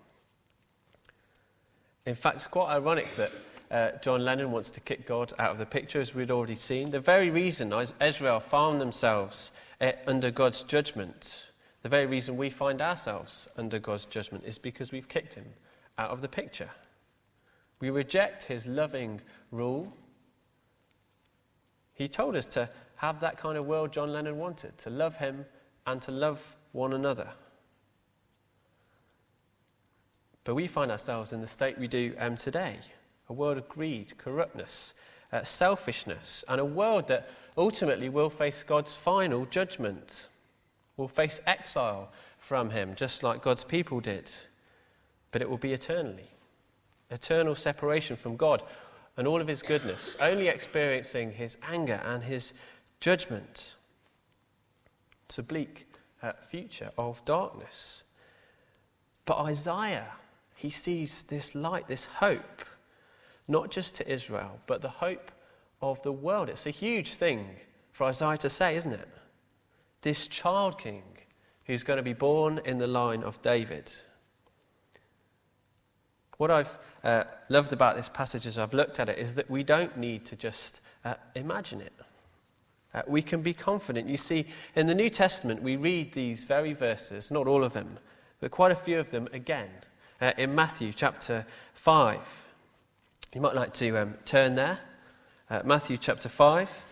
In 2.07 2.14
fact, 2.14 2.37
it's 2.37 2.46
quite 2.46 2.70
ironic 2.70 3.14
that 3.16 3.33
uh, 3.70 3.98
John 4.03 4.24
Lennon 4.24 4.50
wants 4.50 4.70
to 4.70 4.81
kick 4.81 5.07
God 5.07 5.33
out 5.38 5.53
of 5.53 5.59
the 5.59 5.66
picture, 5.66 6.00
as 6.00 6.14
we'd 6.14 6.31
already 6.31 6.57
seen. 6.57 6.90
The 6.90 6.98
very 6.98 7.31
reason 7.31 7.72
Israel 8.00 8.40
found 8.40 8.81
themselves 8.81 9.53
uh, 9.81 9.92
under 10.07 10.31
God's 10.31 10.64
judgment, 10.64 11.53
the 11.83 11.88
very 11.88 12.07
reason 12.07 12.37
we 12.37 12.50
find 12.50 12.83
ourselves 12.83 13.48
under 13.57 13.79
God's 13.79 14.07
judgment, 14.07 14.44
is 14.44 14.59
because 14.59 14.90
we've 14.90 15.09
kicked 15.09 15.35
him 15.35 15.46
out 15.98 16.11
of 16.11 16.20
the 16.20 16.29
picture. 16.29 16.70
We 17.79 17.90
reject 17.90 18.44
his 18.44 18.66
loving 18.66 19.20
rule. 19.53 19.92
He 22.00 22.08
told 22.08 22.34
us 22.34 22.46
to 22.48 22.66
have 22.96 23.20
that 23.20 23.36
kind 23.36 23.58
of 23.58 23.66
world 23.66 23.92
John 23.92 24.10
Lennon 24.10 24.38
wanted 24.38 24.78
to 24.78 24.88
love 24.88 25.18
him 25.18 25.44
and 25.86 26.00
to 26.00 26.10
love 26.10 26.56
one 26.72 26.94
another. 26.94 27.28
But 30.44 30.54
we 30.54 30.66
find 30.66 30.90
ourselves 30.90 31.34
in 31.34 31.42
the 31.42 31.46
state 31.46 31.76
we 31.76 31.88
do 31.88 32.14
um, 32.18 32.36
today 32.36 32.76
a 33.28 33.34
world 33.34 33.58
of 33.58 33.68
greed, 33.68 34.16
corruptness, 34.16 34.94
uh, 35.30 35.44
selfishness, 35.44 36.42
and 36.48 36.58
a 36.58 36.64
world 36.64 37.06
that 37.08 37.28
ultimately 37.58 38.08
will 38.08 38.30
face 38.30 38.62
God's 38.62 38.96
final 38.96 39.44
judgment, 39.44 40.26
will 40.96 41.06
face 41.06 41.38
exile 41.46 42.10
from 42.38 42.70
Him, 42.70 42.94
just 42.94 43.22
like 43.22 43.42
God's 43.42 43.62
people 43.62 44.00
did. 44.00 44.32
But 45.32 45.42
it 45.42 45.50
will 45.50 45.58
be 45.58 45.74
eternally 45.74 46.30
eternal 47.10 47.54
separation 47.54 48.16
from 48.16 48.36
God 48.36 48.62
and 49.20 49.28
all 49.28 49.42
of 49.42 49.46
His 49.46 49.62
goodness, 49.62 50.16
only 50.18 50.48
experiencing 50.48 51.30
His 51.30 51.59
anger 51.68 52.00
and 52.06 52.24
His 52.24 52.54
judgment. 53.00 53.74
It's 55.26 55.38
a 55.38 55.42
bleak 55.42 55.87
uh, 56.22 56.33
future 56.33 56.90
of 56.96 57.22
darkness. 57.26 58.04
But 59.26 59.37
Isaiah, 59.40 60.11
he 60.56 60.70
sees 60.70 61.24
this 61.24 61.54
light, 61.54 61.87
this 61.87 62.06
hope 62.06 62.64
not 63.46 63.70
just 63.70 63.94
to 63.96 64.11
Israel, 64.11 64.59
but 64.66 64.80
the 64.80 64.88
hope 64.88 65.30
of 65.83 66.00
the 66.02 66.12
world. 66.12 66.48
It's 66.48 66.66
a 66.66 66.70
huge 66.70 67.16
thing 67.16 67.44
for 67.92 68.04
Isaiah 68.04 68.38
to 68.38 68.48
say, 68.48 68.74
isn't 68.76 68.92
it? 68.92 69.09
This 70.00 70.28
child 70.28 70.78
king 70.78 71.02
who's 71.66 71.83
going 71.83 71.98
to 71.98 72.02
be 72.02 72.14
born 72.14 72.62
in 72.64 72.78
the 72.78 72.87
line 72.87 73.22
of 73.22 73.42
David. 73.42 73.92
What 76.40 76.50
I've 76.50 76.79
uh, 77.05 77.24
loved 77.50 77.74
about 77.74 77.96
this 77.96 78.09
passage 78.09 78.46
as 78.46 78.57
I've 78.57 78.72
looked 78.72 78.98
at 78.98 79.11
it 79.11 79.18
is 79.18 79.35
that 79.35 79.50
we 79.50 79.62
don't 79.62 79.94
need 79.98 80.24
to 80.24 80.37
just 80.37 80.81
uh, 81.05 81.16
imagine 81.35 81.83
it. 81.83 81.92
Uh, 82.94 83.03
we 83.07 83.20
can 83.20 83.42
be 83.42 83.53
confident. 83.53 84.09
You 84.09 84.16
see, 84.16 84.46
in 84.74 84.87
the 84.87 84.94
New 84.94 85.11
Testament, 85.11 85.62
we 85.62 85.76
read 85.76 86.14
these 86.14 86.44
very 86.44 86.72
verses, 86.72 87.31
not 87.31 87.46
all 87.46 87.62
of 87.62 87.74
them, 87.74 87.98
but 88.40 88.50
quite 88.50 88.72
a 88.72 88.74
few 88.74 88.98
of 88.98 89.11
them 89.11 89.29
again, 89.35 89.68
uh, 90.22 90.33
in 90.38 90.55
Matthew 90.55 90.94
chapter 90.94 91.44
5. 91.74 92.46
You 93.35 93.42
might 93.42 93.55
like 93.55 93.74
to 93.74 93.98
um, 93.98 94.14
turn 94.24 94.55
there. 94.55 94.79
Uh, 95.50 95.61
Matthew 95.62 95.98
chapter 95.98 96.31
5. 96.31 96.89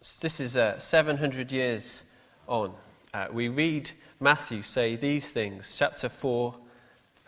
This 0.00 0.40
is 0.40 0.56
uh, 0.56 0.78
700 0.78 1.52
years 1.52 2.04
on. 2.48 2.72
Uh, 3.12 3.26
we 3.30 3.48
read 3.48 3.90
Matthew 4.18 4.62
say 4.62 4.96
these 4.96 5.30
things, 5.30 5.76
chapter 5.78 6.08
4, 6.08 6.54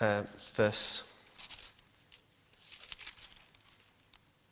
uh, 0.01 0.23
verse. 0.55 1.03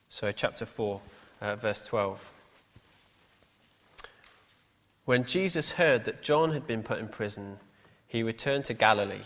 Sorry, 0.08 0.34
chapter 0.34 0.66
4, 0.66 1.00
uh, 1.40 1.56
verse 1.56 1.86
12. 1.86 2.32
When 5.06 5.24
Jesus 5.24 5.72
heard 5.72 6.04
that 6.04 6.22
John 6.22 6.52
had 6.52 6.66
been 6.66 6.82
put 6.82 6.98
in 6.98 7.08
prison, 7.08 7.58
he 8.06 8.22
returned 8.22 8.64
to 8.66 8.74
Galilee. 8.74 9.24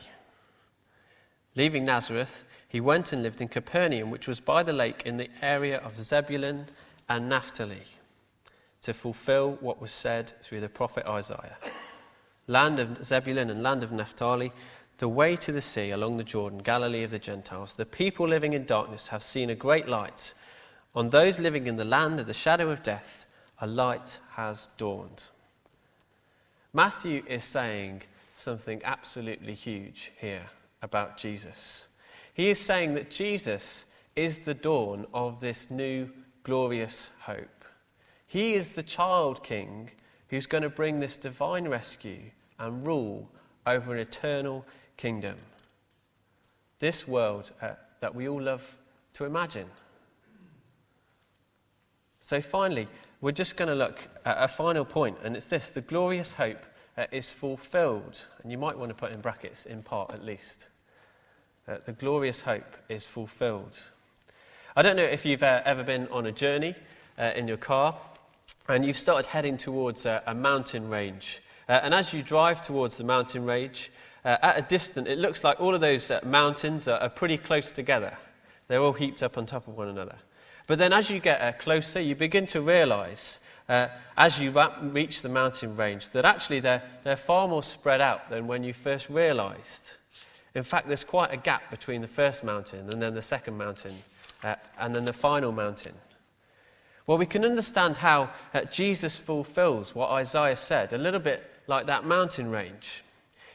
Leaving 1.57 1.85
Nazareth, 1.85 2.45
he 2.69 2.81
went 2.81 3.13
and 3.13 3.23
lived 3.23 3.41
in 3.41 3.49
Capernaum, 3.49 4.11
which 4.11 4.29
was 4.29 4.41
by 4.41 4.63
the 4.63 4.73
lake 4.73 5.03
in 5.05 5.17
the 5.17 5.31
area 5.43 5.79
of 5.79 6.01
Zebulun 6.01 6.67
and 7.09 7.29
Naphtali, 7.29 7.83
to 8.85 8.93
fulfill 8.93 9.53
what 9.61 9.81
was 9.81 9.91
said 9.91 10.33
through 10.43 10.61
the 10.61 10.69
prophet 10.69 11.07
Isaiah. 11.07 11.57
Land 12.47 12.79
of 12.79 13.03
Zebulun 13.03 13.49
and 13.49 13.63
land 13.63 13.83
of 13.83 13.93
Naphtali, 13.93 14.53
the 14.99 15.09
way 15.09 15.37
to 15.37 15.53
the 15.53 15.63
sea 15.63 15.91
along 15.91 16.19
the 16.19 16.25
Jordan, 16.25 16.59
Galilee 16.59 17.03
of 17.03 17.11
the 17.11 17.19
Gentiles. 17.19 17.75
The 17.75 17.87
people 17.87 18.29
living 18.29 18.53
in 18.53 18.67
darkness 18.67 19.09
have 19.09 19.23
seen 19.23 19.49
a 19.49 19.55
great 19.55 19.89
light. 19.89 20.35
On 20.95 21.09
those 21.09 21.39
living 21.39 21.67
in 21.67 21.77
the 21.77 21.85
land 21.85 22.21
of 22.21 22.27
the 22.27 22.35
shadow 22.35 22.69
of 22.69 22.83
death, 22.83 23.25
a 23.59 23.67
light 23.67 24.21
has 24.33 24.69
dawned. 24.77 25.25
Matthew 26.75 27.23
is 27.27 27.43
saying 27.43 28.03
something 28.37 28.83
absolutely 28.85 29.55
huge 29.55 30.13
here 30.19 30.51
about 30.83 31.17
Jesus. 31.17 31.89
He 32.35 32.51
is 32.51 32.61
saying 32.61 32.95
that 32.95 33.11
Jesus 33.11 33.87
is 34.15 34.41
the 34.41 34.55
dawn 34.55 35.07
of 35.15 35.41
this 35.41 35.71
new 35.71 36.11
glorious 36.43 37.11
hope. 37.23 37.64
He 38.35 38.55
is 38.55 38.75
the 38.75 38.83
child 38.83 39.45
king 39.45 39.91
who's 40.27 40.47
going 40.47 40.65
to 40.65 40.69
bring 40.69 40.99
this 40.99 41.17
divine 41.17 41.69
rescue 41.69 42.19
and 42.59 42.85
rule 42.85 43.31
over 43.65 43.95
an 43.95 44.01
eternal 44.01 44.67
kingdom. 44.97 45.37
This 46.81 47.07
world 47.07 47.53
uh, 47.63 47.75
that 48.01 48.13
we 48.13 48.29
all 48.29 48.43
love 48.43 48.77
to 49.13 49.25
imagine. 49.25 49.69
So, 52.19 52.41
finally, 52.41 52.89
we're 53.21 53.31
just 53.31 53.57
going 53.57 53.69
to 53.69 53.77
look 53.77 54.09
at 54.25 54.43
a 54.43 54.49
final 54.49 54.85
point, 54.85 55.17
and 55.23 55.37
it's 55.37 55.49
this 55.49 55.71
the 55.71 55.83
glorious 55.83 56.33
hope 56.33 56.67
uh, 56.99 57.07
is 57.13 57.31
fulfilled. 57.31 58.27
And 58.43 58.51
you 58.51 58.59
might 58.59 58.77
want 58.77 58.89
to 58.89 58.97
put 58.97 59.13
in 59.13 59.21
brackets, 59.21 59.65
in 59.65 59.81
part 59.85 60.13
at 60.13 60.25
least. 60.25 60.67
Uh, 61.69 61.77
the 61.85 61.93
glorious 61.93 62.41
hope 62.41 62.79
is 62.89 63.07
fulfilled. 63.07 63.79
I 64.75 64.83
don't 64.83 64.97
know 64.97 65.05
if 65.05 65.25
you've 65.25 65.45
uh, 65.45 65.63
ever 65.65 65.85
been 65.85 66.09
on 66.09 66.27
a 66.27 66.33
journey 66.33 66.75
uh, 67.17 67.31
in 67.37 67.47
your 67.47 67.59
car 67.59 67.97
and 68.69 68.85
you've 68.85 68.99
started 68.99 69.27
heading 69.27 69.57
towards 69.57 70.07
a, 70.07 70.23
a 70.27 70.35
mountain 70.35 70.89
range. 70.89 71.41
Uh, 71.69 71.81
and 71.83 71.95
as 71.95 72.13
you 72.13 72.23
drive 72.23 72.63
towards 72.63 72.99
the 72.99 73.05
mountain 73.05 73.45
range, 73.45 73.91
uh, 74.25 74.37
at 74.43 74.59
a 74.59 74.63
distance, 74.63 75.09
it 75.09 75.19
looks 75.19 75.45
like 75.45 75.61
all 75.61 75.75
of 75.75 75.81
those 75.81 76.11
mountains 76.25 76.89
are, 76.89 76.99
are 76.99 77.11
pretty 77.11 77.37
close 77.37 77.73
together. 77.73 78.17
They're 78.69 78.81
all 78.81 78.93
heaped 78.93 79.23
up 79.23 79.37
on 79.37 79.47
top 79.47 79.69
of 79.69 79.77
one 79.77 79.89
another. 79.89 80.17
But 80.67 80.79
then 80.79 80.93
as 80.93 81.11
you 81.11 81.21
get 81.21 81.41
uh, 81.41 81.53
closer, 81.53 82.01
you 82.01 82.15
begin 82.15 82.47
to 82.47 82.63
realize, 82.63 83.41
uh, 83.69 83.89
as 84.17 84.41
you 84.41 84.51
ra- 84.51 84.75
reach 84.81 85.21
the 85.21 85.29
mountain 85.29 85.77
range, 85.77 86.11
that 86.11 86.25
actually 86.25 86.61
they're, 86.61 86.83
they're 87.03 87.17
far 87.17 87.49
more 87.49 87.63
spread 87.63 88.01
out 88.01 88.31
than 88.31 88.47
when 88.47 88.65
you 88.65 88.73
first 88.73 89.11
realized. 89.11 89.97
In 90.55 90.63
fact, 90.63 90.89
there's 90.89 91.05
quite 91.05 91.33
a 91.33 91.37
gap 91.37 91.71
between 91.71 92.01
the 92.01 92.09
first 92.09 92.45
mountain 92.45 92.89
and 92.91 93.03
then 93.03 93.15
the 93.15 93.23
second 93.23 93.59
mountain, 93.59 93.95
uh, 94.43 94.55
and 94.79 94.95
then 94.97 95.05
the 95.05 95.13
final 95.13 95.53
mountain. 95.53 95.93
Well, 97.07 97.19
we 97.19 97.27
can 97.27 97.45
understand 97.45 97.99
how 97.99 98.31
uh, 98.53 98.63
Jesus 98.63 99.19
fulfills 99.19 99.95
what 99.95 100.11
Isaiah 100.11 100.57
said, 100.57 100.93
a 100.93 100.99
little 100.99 101.21
bit 101.21 101.45
like 101.67 101.87
that 101.87 102.05
mountain 102.05 102.51
range. 102.51 103.05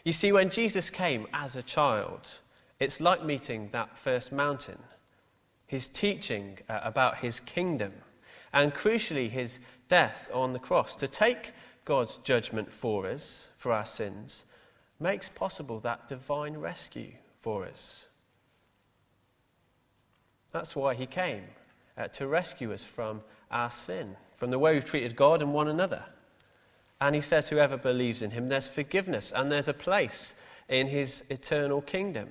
You 0.03 0.11
see, 0.11 0.31
when 0.31 0.49
Jesus 0.49 0.89
came 0.89 1.27
as 1.33 1.55
a 1.55 1.63
child, 1.63 2.39
it's 2.79 3.01
like 3.01 3.23
meeting 3.23 3.69
that 3.71 3.97
first 3.97 4.31
mountain 4.31 4.77
his 5.69 5.87
teaching 5.87 6.57
uh, 6.67 6.79
about 6.81 7.19
his 7.19 7.41
kingdom, 7.41 7.93
and 8.51 8.73
crucially, 8.73 9.29
his 9.29 9.59
death 9.87 10.27
on 10.33 10.51
the 10.51 10.57
cross 10.57 10.95
to 10.95 11.07
take 11.07 11.51
God's 11.85 12.17
judgment 12.17 12.73
for 12.73 13.05
us, 13.05 13.49
for 13.55 13.71
our 13.71 13.85
sins, 13.85 14.45
makes 14.99 15.29
possible 15.29 15.79
that 15.81 16.07
divine 16.07 16.57
rescue 16.57 17.11
for 17.35 17.67
us. 17.67 18.07
That's 20.51 20.75
why 20.75 20.95
he 20.95 21.05
came, 21.05 21.43
uh, 21.95 22.07
to 22.07 22.25
rescue 22.25 22.73
us 22.73 22.83
from 22.83 23.21
our 23.51 23.71
sin, 23.71 24.15
from 24.33 24.51
the 24.51 24.59
way 24.59 24.73
we've 24.73 24.85
treated 24.85 25.15
God 25.15 25.41
and 25.41 25.53
one 25.53 25.67
another. 25.67 26.03
And 27.01 27.15
he 27.15 27.21
says, 27.21 27.49
whoever 27.49 27.77
believes 27.77 28.21
in 28.21 28.31
him, 28.31 28.47
there's 28.47 28.67
forgiveness 28.67 29.31
and 29.31 29.51
there's 29.51 29.67
a 29.67 29.73
place 29.73 30.35
in 30.67 30.87
his 30.87 31.23
eternal 31.29 31.81
kingdom. 31.81 32.29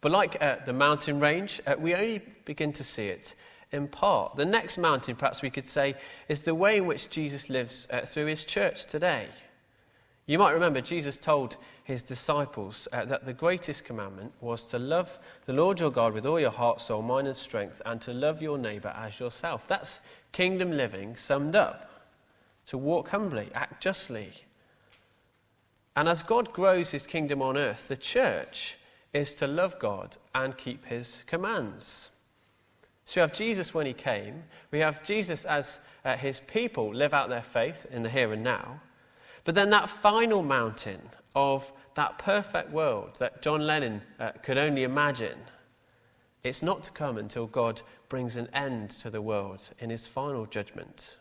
But 0.00 0.12
like 0.12 0.42
uh, 0.42 0.56
the 0.66 0.72
mountain 0.72 1.20
range, 1.20 1.60
uh, 1.66 1.76
we 1.78 1.94
only 1.94 2.20
begin 2.44 2.72
to 2.72 2.84
see 2.84 3.06
it 3.06 3.34
in 3.72 3.88
part. 3.88 4.36
The 4.36 4.44
next 4.44 4.76
mountain, 4.76 5.16
perhaps 5.16 5.40
we 5.40 5.50
could 5.50 5.66
say, 5.66 5.94
is 6.28 6.42
the 6.42 6.54
way 6.54 6.76
in 6.76 6.86
which 6.86 7.08
Jesus 7.08 7.48
lives 7.48 7.88
uh, 7.90 8.00
through 8.02 8.26
his 8.26 8.44
church 8.44 8.86
today. 8.86 9.28
You 10.26 10.38
might 10.38 10.52
remember 10.52 10.80
Jesus 10.80 11.18
told 11.18 11.58
his 11.84 12.02
disciples 12.02 12.88
uh, 12.92 13.04
that 13.04 13.26
the 13.26 13.34
greatest 13.34 13.84
commandment 13.84 14.32
was 14.40 14.68
to 14.68 14.78
love 14.78 15.18
the 15.44 15.52
Lord 15.52 15.80
your 15.80 15.90
God 15.90 16.14
with 16.14 16.24
all 16.24 16.40
your 16.40 16.50
heart, 16.50 16.80
soul, 16.80 17.02
mind, 17.02 17.28
and 17.28 17.36
strength, 17.36 17.82
and 17.84 18.00
to 18.00 18.12
love 18.14 18.40
your 18.40 18.56
neighbour 18.56 18.94
as 18.96 19.20
yourself. 19.20 19.68
That's 19.68 20.00
kingdom 20.32 20.72
living 20.72 21.16
summed 21.16 21.54
up. 21.54 21.90
To 22.66 22.78
walk 22.78 23.10
humbly, 23.10 23.50
act 23.54 23.82
justly. 23.82 24.30
And 25.94 26.08
as 26.08 26.22
God 26.22 26.54
grows 26.54 26.90
his 26.90 27.06
kingdom 27.06 27.42
on 27.42 27.58
earth, 27.58 27.88
the 27.88 27.96
church 27.96 28.78
is 29.12 29.34
to 29.36 29.46
love 29.46 29.78
God 29.78 30.16
and 30.34 30.56
keep 30.56 30.86
his 30.86 31.22
commands. 31.26 32.12
So 33.04 33.20
we 33.20 33.20
have 33.20 33.32
Jesus 33.32 33.74
when 33.74 33.84
he 33.84 33.92
came, 33.92 34.44
we 34.70 34.78
have 34.78 35.04
Jesus 35.04 35.44
as 35.44 35.80
uh, 36.02 36.16
his 36.16 36.40
people 36.40 36.94
live 36.94 37.12
out 37.12 37.28
their 37.28 37.42
faith 37.42 37.84
in 37.90 38.02
the 38.02 38.08
here 38.08 38.32
and 38.32 38.42
now. 38.42 38.80
But 39.44 39.54
then 39.54 39.70
that 39.70 39.88
final 39.88 40.42
mountain 40.42 41.00
of 41.34 41.70
that 41.94 42.18
perfect 42.18 42.70
world 42.70 43.16
that 43.18 43.42
John 43.42 43.66
Lennon 43.66 44.02
uh, 44.18 44.32
could 44.42 44.58
only 44.58 44.82
imagine, 44.82 45.38
it's 46.42 46.62
not 46.62 46.82
to 46.84 46.90
come 46.90 47.18
until 47.18 47.46
God 47.46 47.82
brings 48.08 48.36
an 48.36 48.48
end 48.52 48.90
to 48.90 49.10
the 49.10 49.22
world 49.22 49.70
in 49.78 49.90
his 49.90 50.06
final 50.06 50.46
judgment. 50.46 51.16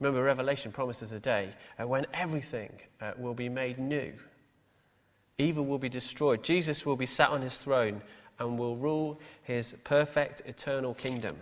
Remember, 0.00 0.22
Revelation 0.22 0.72
promises 0.72 1.12
a 1.12 1.20
day 1.20 1.50
uh, 1.78 1.86
when 1.86 2.06
everything 2.12 2.70
uh, 3.00 3.12
will 3.16 3.34
be 3.34 3.48
made 3.48 3.78
new. 3.78 4.12
Evil 5.38 5.64
will 5.64 5.78
be 5.78 5.88
destroyed. 5.88 6.42
Jesus 6.42 6.84
will 6.84 6.96
be 6.96 7.06
sat 7.06 7.30
on 7.30 7.42
his 7.42 7.56
throne 7.56 8.02
and 8.38 8.58
will 8.58 8.76
rule 8.76 9.20
his 9.42 9.74
perfect 9.84 10.42
eternal 10.46 10.94
kingdom. 10.94 11.36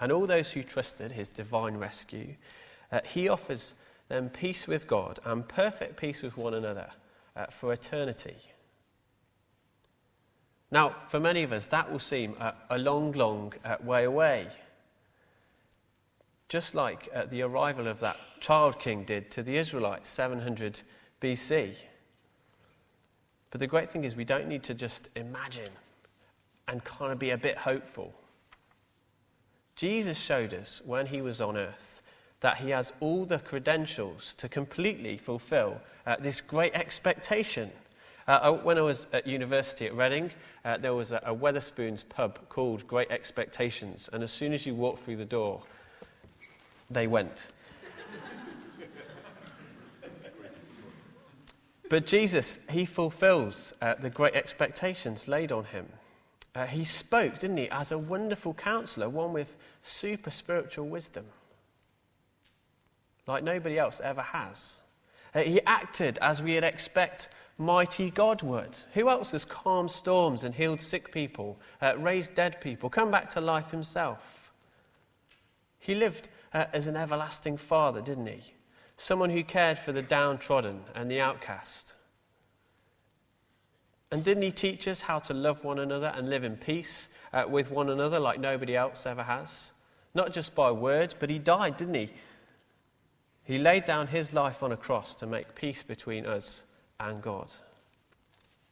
And 0.00 0.10
all 0.10 0.26
those 0.26 0.50
who 0.50 0.62
trusted 0.62 1.12
his 1.12 1.30
divine 1.30 1.76
rescue, 1.76 2.34
uh, 2.90 3.00
he 3.04 3.28
offers 3.28 3.74
them 4.10 4.28
peace 4.28 4.66
with 4.66 4.86
God 4.86 5.20
and 5.24 5.48
perfect 5.48 5.96
peace 5.96 6.20
with 6.20 6.36
one 6.36 6.52
another 6.52 6.90
uh, 7.36 7.46
for 7.46 7.72
eternity. 7.72 8.36
Now, 10.72 10.96
for 11.06 11.18
many 11.18 11.42
of 11.44 11.52
us, 11.52 11.68
that 11.68 11.90
will 11.90 12.00
seem 12.00 12.36
a, 12.38 12.54
a 12.68 12.78
long, 12.78 13.12
long 13.12 13.54
uh, 13.64 13.76
way 13.82 14.04
away. 14.04 14.48
Just 16.48 16.74
like 16.74 17.08
uh, 17.14 17.24
the 17.26 17.42
arrival 17.42 17.86
of 17.86 18.00
that 18.00 18.16
child 18.40 18.80
king 18.80 19.04
did 19.04 19.30
to 19.30 19.42
the 19.44 19.56
Israelites 19.56 20.08
700 20.08 20.82
BC. 21.20 21.76
But 23.50 23.60
the 23.60 23.66
great 23.68 23.90
thing 23.90 24.04
is, 24.04 24.16
we 24.16 24.24
don't 24.24 24.48
need 24.48 24.64
to 24.64 24.74
just 24.74 25.08
imagine 25.14 25.70
and 26.66 26.82
kind 26.82 27.12
of 27.12 27.18
be 27.20 27.30
a 27.30 27.38
bit 27.38 27.56
hopeful. 27.56 28.12
Jesus 29.76 30.18
showed 30.18 30.52
us 30.52 30.82
when 30.84 31.06
he 31.06 31.22
was 31.22 31.40
on 31.40 31.56
earth 31.56 32.02
that 32.40 32.58
he 32.58 32.70
has 32.70 32.92
all 33.00 33.24
the 33.24 33.38
credentials 33.38 34.34
to 34.34 34.48
completely 34.48 35.16
fulfill 35.16 35.80
uh, 36.06 36.16
this 36.18 36.40
great 36.40 36.74
expectation. 36.74 37.70
Uh, 38.26 38.52
when 38.52 38.78
I 38.78 38.82
was 38.82 39.06
at 39.12 39.26
university 39.26 39.86
at 39.86 39.96
Reading, 39.96 40.30
uh, 40.64 40.78
there 40.78 40.94
was 40.94 41.12
a, 41.12 41.20
a 41.24 41.34
Wetherspoons 41.34 42.08
pub 42.08 42.38
called 42.48 42.86
Great 42.86 43.10
Expectations, 43.10 44.08
and 44.12 44.22
as 44.22 44.32
soon 44.32 44.52
as 44.52 44.66
you 44.66 44.74
walked 44.74 45.00
through 45.00 45.16
the 45.16 45.24
door, 45.24 45.60
they 46.90 47.06
went. 47.06 47.52
But 51.90 52.06
Jesus, 52.06 52.60
he 52.70 52.84
fulfills 52.84 53.74
uh, 53.82 53.94
the 53.94 54.10
great 54.10 54.34
expectations 54.34 55.26
laid 55.26 55.50
on 55.50 55.64
him. 55.64 55.88
Uh, 56.54 56.64
he 56.66 56.84
spoke, 56.84 57.40
didn't 57.40 57.56
he, 57.56 57.68
as 57.70 57.90
a 57.90 57.98
wonderful 57.98 58.54
counselor, 58.54 59.08
one 59.08 59.32
with 59.32 59.56
super 59.82 60.30
spiritual 60.30 60.86
wisdom, 60.88 61.26
like 63.30 63.44
nobody 63.44 63.78
else 63.78 64.00
ever 64.02 64.22
has. 64.22 64.80
Uh, 65.34 65.40
he 65.40 65.60
acted 65.66 66.18
as 66.20 66.42
we 66.42 66.54
would 66.54 66.64
expect 66.64 67.28
mighty 67.58 68.10
God 68.10 68.42
would. 68.42 68.76
Who 68.94 69.08
else 69.08 69.32
has 69.32 69.44
calmed 69.44 69.90
storms 69.90 70.44
and 70.44 70.54
healed 70.54 70.80
sick 70.80 71.12
people, 71.12 71.58
uh, 71.80 71.94
raised 71.98 72.34
dead 72.34 72.60
people, 72.60 72.90
come 72.90 73.10
back 73.10 73.30
to 73.30 73.40
life 73.40 73.70
himself? 73.70 74.52
He 75.78 75.94
lived 75.94 76.28
uh, 76.52 76.66
as 76.72 76.86
an 76.86 76.96
everlasting 76.96 77.56
father, 77.56 78.00
didn't 78.00 78.26
he? 78.26 78.52
someone 79.00 79.30
who 79.30 79.42
cared 79.42 79.78
for 79.78 79.92
the 79.92 80.02
downtrodden 80.02 80.78
and 80.94 81.10
the 81.10 81.20
outcast. 81.20 81.94
And 84.12 84.22
didn't 84.22 84.42
he 84.42 84.52
teach 84.52 84.86
us 84.88 85.00
how 85.00 85.20
to 85.20 85.32
love 85.32 85.64
one 85.64 85.78
another 85.78 86.12
and 86.14 86.28
live 86.28 86.44
in 86.44 86.56
peace 86.56 87.08
uh, 87.32 87.44
with 87.48 87.70
one 87.70 87.88
another 87.88 88.20
like 88.20 88.38
nobody 88.38 88.76
else 88.76 89.06
ever 89.06 89.22
has? 89.22 89.72
Not 90.14 90.34
just 90.34 90.54
by 90.54 90.70
words, 90.70 91.14
but 91.18 91.30
he 91.30 91.38
died, 91.38 91.78
didn't 91.78 91.94
he? 91.94 92.10
He 93.50 93.58
laid 93.58 93.84
down 93.84 94.06
his 94.06 94.32
life 94.32 94.62
on 94.62 94.70
a 94.70 94.76
cross 94.76 95.16
to 95.16 95.26
make 95.26 95.56
peace 95.56 95.82
between 95.82 96.24
us 96.24 96.66
and 97.00 97.20
God. 97.20 97.50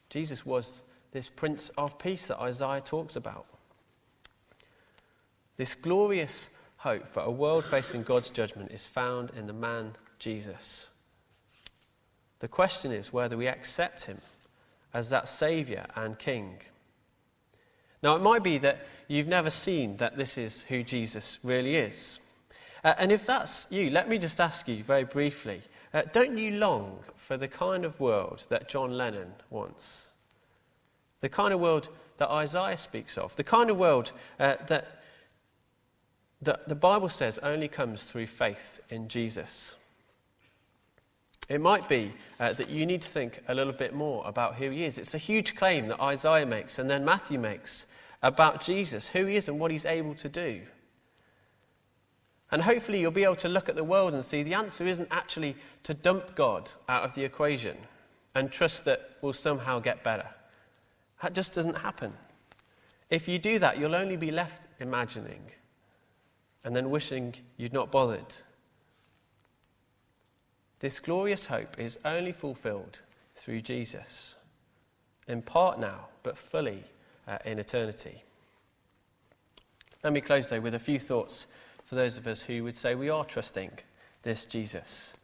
Jesus 0.08 0.46
was 0.46 0.84
this 1.10 1.28
Prince 1.28 1.70
of 1.70 1.98
Peace 1.98 2.28
that 2.28 2.38
Isaiah 2.38 2.80
talks 2.80 3.16
about. 3.16 3.46
This 5.56 5.74
glorious 5.74 6.50
hope 6.76 7.08
for 7.08 7.24
a 7.24 7.30
world 7.30 7.64
facing 7.64 8.04
God's 8.04 8.30
judgment 8.30 8.70
is 8.70 8.86
found 8.86 9.32
in 9.36 9.48
the 9.48 9.52
man 9.52 9.96
Jesus. 10.20 10.90
The 12.38 12.46
question 12.46 12.92
is 12.92 13.12
whether 13.12 13.36
we 13.36 13.48
accept 13.48 14.04
him 14.04 14.18
as 14.94 15.10
that 15.10 15.28
Saviour 15.28 15.86
and 15.96 16.16
King. 16.16 16.60
Now, 18.00 18.14
it 18.14 18.22
might 18.22 18.44
be 18.44 18.58
that 18.58 18.86
you've 19.08 19.26
never 19.26 19.50
seen 19.50 19.96
that 19.96 20.16
this 20.16 20.38
is 20.38 20.62
who 20.62 20.84
Jesus 20.84 21.40
really 21.42 21.74
is. 21.74 22.20
Uh, 22.84 22.94
and 22.98 23.10
if 23.10 23.26
that's 23.26 23.66
you, 23.70 23.90
let 23.90 24.08
me 24.08 24.18
just 24.18 24.40
ask 24.40 24.68
you 24.68 24.82
very 24.84 25.04
briefly 25.04 25.62
uh, 25.94 26.02
don't 26.12 26.36
you 26.36 26.52
long 26.52 26.98
for 27.16 27.36
the 27.36 27.48
kind 27.48 27.84
of 27.84 27.98
world 27.98 28.44
that 28.50 28.68
John 28.68 28.96
Lennon 28.96 29.32
wants? 29.50 30.08
The 31.20 31.28
kind 31.28 31.54
of 31.54 31.60
world 31.60 31.88
that 32.18 32.30
Isaiah 32.30 32.76
speaks 32.76 33.16
of? 33.16 33.34
The 33.36 33.44
kind 33.44 33.70
of 33.70 33.78
world 33.78 34.12
uh, 34.38 34.56
that, 34.66 35.00
that 36.42 36.68
the 36.68 36.74
Bible 36.74 37.08
says 37.08 37.38
only 37.38 37.68
comes 37.68 38.04
through 38.04 38.26
faith 38.26 38.80
in 38.90 39.08
Jesus? 39.08 39.76
It 41.48 41.62
might 41.62 41.88
be 41.88 42.12
uh, 42.38 42.52
that 42.52 42.68
you 42.68 42.84
need 42.84 43.00
to 43.02 43.08
think 43.08 43.40
a 43.48 43.54
little 43.54 43.72
bit 43.72 43.94
more 43.94 44.22
about 44.26 44.56
who 44.56 44.68
he 44.68 44.84
is. 44.84 44.98
It's 44.98 45.14
a 45.14 45.18
huge 45.18 45.56
claim 45.56 45.88
that 45.88 46.00
Isaiah 46.00 46.44
makes 46.44 46.78
and 46.78 46.90
then 46.90 47.04
Matthew 47.04 47.38
makes 47.38 47.86
about 48.22 48.62
Jesus, 48.62 49.08
who 49.08 49.24
he 49.24 49.36
is 49.36 49.48
and 49.48 49.58
what 49.58 49.70
he's 49.70 49.86
able 49.86 50.14
to 50.16 50.28
do. 50.28 50.60
And 52.50 52.62
hopefully, 52.62 53.00
you'll 53.00 53.10
be 53.10 53.24
able 53.24 53.36
to 53.36 53.48
look 53.48 53.68
at 53.68 53.76
the 53.76 53.84
world 53.84 54.14
and 54.14 54.24
see 54.24 54.42
the 54.42 54.54
answer 54.54 54.86
isn't 54.86 55.08
actually 55.10 55.56
to 55.82 55.92
dump 55.92 56.34
God 56.34 56.70
out 56.88 57.04
of 57.04 57.14
the 57.14 57.24
equation 57.24 57.76
and 58.34 58.50
trust 58.50 58.84
that 58.86 59.16
we'll 59.20 59.32
somehow 59.32 59.80
get 59.80 60.02
better. 60.02 60.26
That 61.22 61.34
just 61.34 61.52
doesn't 61.54 61.78
happen. 61.78 62.12
If 63.10 63.28
you 63.28 63.38
do 63.38 63.58
that, 63.58 63.78
you'll 63.78 63.94
only 63.94 64.16
be 64.16 64.30
left 64.30 64.66
imagining 64.80 65.42
and 66.64 66.74
then 66.74 66.90
wishing 66.90 67.34
you'd 67.56 67.72
not 67.72 67.90
bothered. 67.90 68.34
This 70.80 71.00
glorious 71.00 71.46
hope 71.46 71.78
is 71.78 71.98
only 72.04 72.32
fulfilled 72.32 73.00
through 73.34 73.62
Jesus, 73.62 74.36
in 75.26 75.42
part 75.42 75.80
now, 75.80 76.08
but 76.22 76.38
fully 76.38 76.84
uh, 77.26 77.38
in 77.44 77.58
eternity. 77.58 78.22
Let 80.04 80.12
me 80.12 80.20
close, 80.20 80.48
though, 80.48 80.60
with 80.60 80.74
a 80.74 80.78
few 80.78 81.00
thoughts 81.00 81.46
for 81.88 81.94
those 81.94 82.18
of 82.18 82.26
us 82.26 82.42
who 82.42 82.62
would 82.64 82.74
say 82.74 82.94
we 82.94 83.08
are 83.08 83.24
trusting 83.24 83.70
this 84.22 84.44
Jesus. 84.44 85.16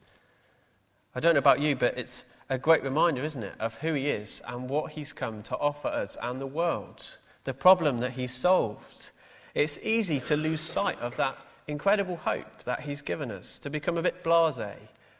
I 1.14 1.20
don't 1.20 1.34
know 1.34 1.38
about 1.38 1.60
you, 1.60 1.76
but 1.76 1.98
it's 1.98 2.24
a 2.48 2.56
great 2.56 2.82
reminder, 2.82 3.22
isn't 3.22 3.42
it, 3.42 3.52
of 3.60 3.76
who 3.76 3.92
he 3.92 4.08
is 4.08 4.40
and 4.48 4.70
what 4.70 4.92
he's 4.92 5.12
come 5.12 5.42
to 5.42 5.58
offer 5.58 5.88
us 5.88 6.16
and 6.22 6.40
the 6.40 6.46
world, 6.46 7.18
the 7.44 7.52
problem 7.52 7.98
that 7.98 8.12
he 8.12 8.26
solved. 8.26 9.10
It's 9.54 9.78
easy 9.82 10.18
to 10.20 10.38
lose 10.38 10.62
sight 10.62 10.98
of 11.00 11.14
that 11.16 11.36
incredible 11.68 12.16
hope 12.16 12.62
that 12.62 12.80
he's 12.80 13.02
given 13.02 13.30
us, 13.30 13.58
to 13.58 13.68
become 13.68 13.98
a 13.98 14.02
bit 14.02 14.24
blase 14.24 14.58
uh, 14.58 14.74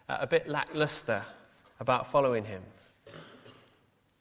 a 0.09 0.26
bit 0.26 0.48
lackluster 0.48 1.22
about 1.78 2.11
following 2.11 2.46
him. 2.46 2.62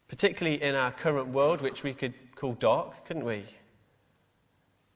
Particularly 0.10 0.62
in 0.62 0.76
our 0.76 0.92
current 0.92 1.30
world, 1.30 1.62
which 1.62 1.84
we 1.84 1.94
could 1.94 2.16
call 2.36 2.52
dark, 2.56 3.06
couldn't 3.06 3.24
we? 3.24 3.46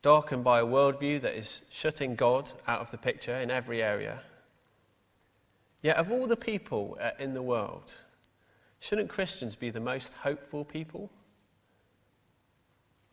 Darkened 0.02 0.44
by 0.44 0.60
a 0.60 0.66
worldview 0.66 1.22
that 1.22 1.36
is 1.36 1.64
shutting 1.72 2.16
God 2.16 2.52
out 2.68 2.82
of 2.82 2.92
the 2.92 2.98
picture 2.98 3.36
in 3.36 3.52
every 3.52 3.82
area. 3.82 4.22
Yet, 5.82 5.98
of 5.98 6.12
all 6.12 6.28
the 6.28 6.38
people 6.38 6.98
uh, 7.02 7.12
in 7.20 7.34
the 7.34 7.42
world, 7.42 7.94
shouldn't 8.80 9.10
Christians 9.10 9.56
be 9.56 9.70
the 9.70 9.80
most 9.80 10.14
hopeful 10.14 10.64
people? 10.66 11.10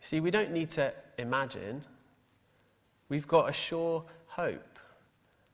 See, 0.01 0.21
we 0.21 0.31
don't 0.31 0.53
need 0.53 0.71
to 0.71 0.93
imagine. 1.19 1.85
We've 3.09 3.29
got 3.29 3.49
a 3.49 3.53
sure 3.53 4.05
hope 4.27 4.75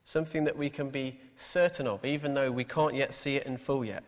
something 0.05 0.45
that 0.45 0.57
we 0.57 0.69
can 0.69 0.91
be 0.91 1.19
certain 1.37 1.87
of, 1.87 2.05
even 2.05 2.35
though 2.35 2.51
we 2.51 2.65
can't 2.65 2.95
yet 2.95 3.15
see 3.15 3.37
it 3.37 3.47
in 3.47 3.57
full 3.57 3.85
yet. 3.85 4.03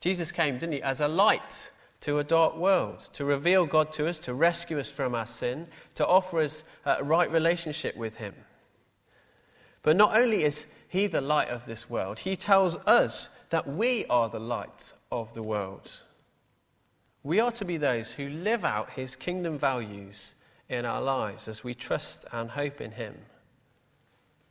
Jesus 0.00 0.32
came, 0.32 0.58
didn't 0.58 0.72
he, 0.72 0.82
as 0.82 1.00
a 1.00 1.08
light 1.08 1.70
to 2.04 2.18
a 2.18 2.24
dark 2.24 2.54
world, 2.54 3.00
to 3.00 3.24
reveal 3.24 3.64
God 3.64 3.90
to 3.92 4.06
us, 4.06 4.20
to 4.20 4.34
rescue 4.34 4.78
us 4.78 4.92
from 4.92 5.14
our 5.14 5.24
sin, 5.24 5.66
to 5.94 6.06
offer 6.06 6.42
us 6.42 6.62
a 6.84 7.02
right 7.02 7.32
relationship 7.32 7.96
with 7.96 8.16
Him. 8.16 8.34
But 9.82 9.96
not 9.96 10.14
only 10.14 10.44
is 10.44 10.66
He 10.86 11.06
the 11.06 11.22
light 11.22 11.48
of 11.48 11.64
this 11.64 11.88
world, 11.88 12.18
He 12.18 12.36
tells 12.36 12.76
us 12.86 13.30
that 13.48 13.66
we 13.66 14.04
are 14.10 14.28
the 14.28 14.38
light 14.38 14.92
of 15.10 15.32
the 15.32 15.42
world. 15.42 16.02
We 17.22 17.40
are 17.40 17.52
to 17.52 17.64
be 17.64 17.78
those 17.78 18.12
who 18.12 18.28
live 18.28 18.66
out 18.66 18.90
His 18.90 19.16
kingdom 19.16 19.56
values 19.56 20.34
in 20.68 20.84
our 20.84 21.00
lives 21.00 21.48
as 21.48 21.64
we 21.64 21.72
trust 21.72 22.26
and 22.32 22.50
hope 22.50 22.82
in 22.82 22.92
Him 22.92 23.14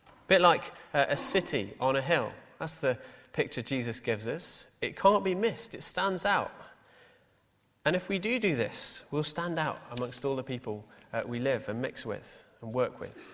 A 0.08 0.28
bit 0.28 0.42
like 0.42 0.72
a 0.96 1.16
city 1.16 1.76
on 1.80 1.98
a 1.98 2.02
hill. 2.02 2.32
That's 2.58 2.80
the 2.80 2.98
picture 3.32 3.62
Jesus 3.62 4.00
gives 4.00 4.28
us. 4.28 4.70
It 4.82 4.98
can't 4.98 5.24
be 5.24 5.36
missed, 5.36 5.76
it 5.76 5.84
stands 5.84 6.26
out. 6.26 6.52
And 7.86 7.96
if 7.96 8.08
we 8.08 8.18
do 8.18 8.40
do 8.40 8.56
this, 8.56 9.04
we'll 9.12 9.24
stand 9.24 9.60
out 9.60 9.80
amongst 9.98 10.24
all 10.24 10.36
the 10.36 10.44
people 10.44 10.86
uh, 11.12 11.24
we 11.26 11.40
live 11.40 11.68
and 11.68 11.82
mix 11.82 12.06
with 12.06 12.46
and 12.62 12.74
work 12.74 13.00
with. 13.00 13.34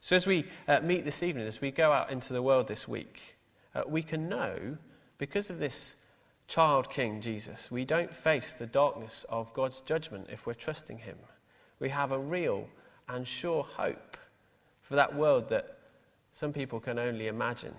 So, 0.00 0.16
as 0.16 0.26
we 0.26 0.44
uh, 0.68 0.80
meet 0.80 1.04
this 1.04 1.22
evening, 1.22 1.46
as 1.46 1.60
we 1.60 1.70
go 1.70 1.92
out 1.92 2.10
into 2.10 2.32
the 2.32 2.42
world 2.42 2.68
this 2.68 2.86
week, 2.86 3.36
uh, 3.74 3.82
we 3.86 4.02
can 4.02 4.28
know, 4.28 4.76
because 5.16 5.48
of 5.48 5.58
this 5.58 5.96
child 6.46 6.90
king, 6.90 7.20
Jesus, 7.20 7.70
we 7.70 7.84
don't 7.84 8.14
face 8.14 8.54
the 8.54 8.66
darkness 8.66 9.24
of 9.28 9.54
God's 9.54 9.80
judgment 9.80 10.26
if 10.30 10.46
we're 10.46 10.54
trusting 10.54 10.98
Him. 10.98 11.16
We 11.78 11.88
have 11.88 12.12
a 12.12 12.18
real 12.18 12.68
and 13.08 13.26
sure 13.26 13.62
hope 13.62 14.16
for 14.82 14.96
that 14.96 15.14
world 15.14 15.48
that 15.48 15.78
some 16.32 16.52
people 16.52 16.80
can 16.80 16.98
only 16.98 17.28
imagine. 17.28 17.74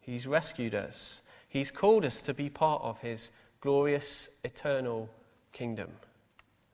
He's 0.00 0.26
rescued 0.26 0.74
us, 0.74 1.22
He's 1.48 1.70
called 1.70 2.04
us 2.04 2.20
to 2.22 2.34
be 2.34 2.50
part 2.50 2.82
of 2.82 3.00
His 3.00 3.32
glorious 3.60 4.30
eternal 4.44 5.08
kingdom, 5.52 5.90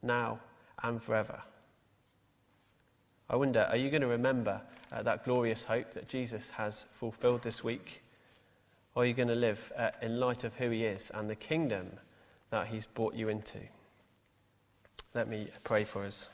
now 0.03 0.39
and 0.83 1.01
forever. 1.03 1.41
I 3.29 3.37
wonder, 3.37 3.67
are 3.71 3.77
you 3.77 3.91
going 3.91 4.03
to 4.03 4.09
remember 4.09 4.61
uh, 4.93 5.03
that 5.03 5.25
glorious 5.25 5.65
hope 5.65 5.93
that 5.93 6.09
Jesus 6.09 6.51
has 6.51 6.83
fulfilled 6.83 7.43
this 7.43 7.65
week? 7.65 8.03
Or 8.95 9.03
are 9.03 9.07
you 9.07 9.15
going 9.15 9.29
to 9.29 9.35
live 9.35 9.73
uh, 9.77 9.91
in 10.03 10.21
light 10.21 10.45
of 10.45 10.55
who 10.55 10.71
he 10.71 10.85
is 10.85 11.11
and 11.15 11.29
the 11.29 11.35
kingdom 11.35 11.91
that 12.51 12.69
he's 12.69 12.87
brought 12.87 13.15
you 13.15 13.29
into? 13.29 13.59
Let 15.15 15.29
me 15.29 15.49
pray 15.65 15.85
for 15.85 16.05
us. 16.05 16.29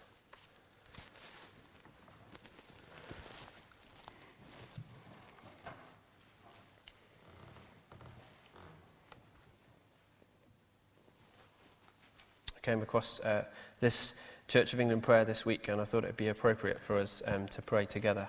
Came 12.70 12.83
across 12.83 13.18
uh, 13.24 13.44
this 13.80 14.14
Church 14.46 14.72
of 14.74 14.80
England 14.80 15.02
prayer 15.02 15.24
this 15.24 15.44
week, 15.44 15.66
and 15.66 15.80
I 15.80 15.85
thought 15.85 16.04
it 16.04 16.09
would 16.09 16.16
be 16.16 16.28
appropriate 16.28 16.80
for 16.80 16.98
us 16.98 17.20
um, 17.26 17.48
to 17.48 17.61
pray 17.61 17.85
together. 17.85 18.28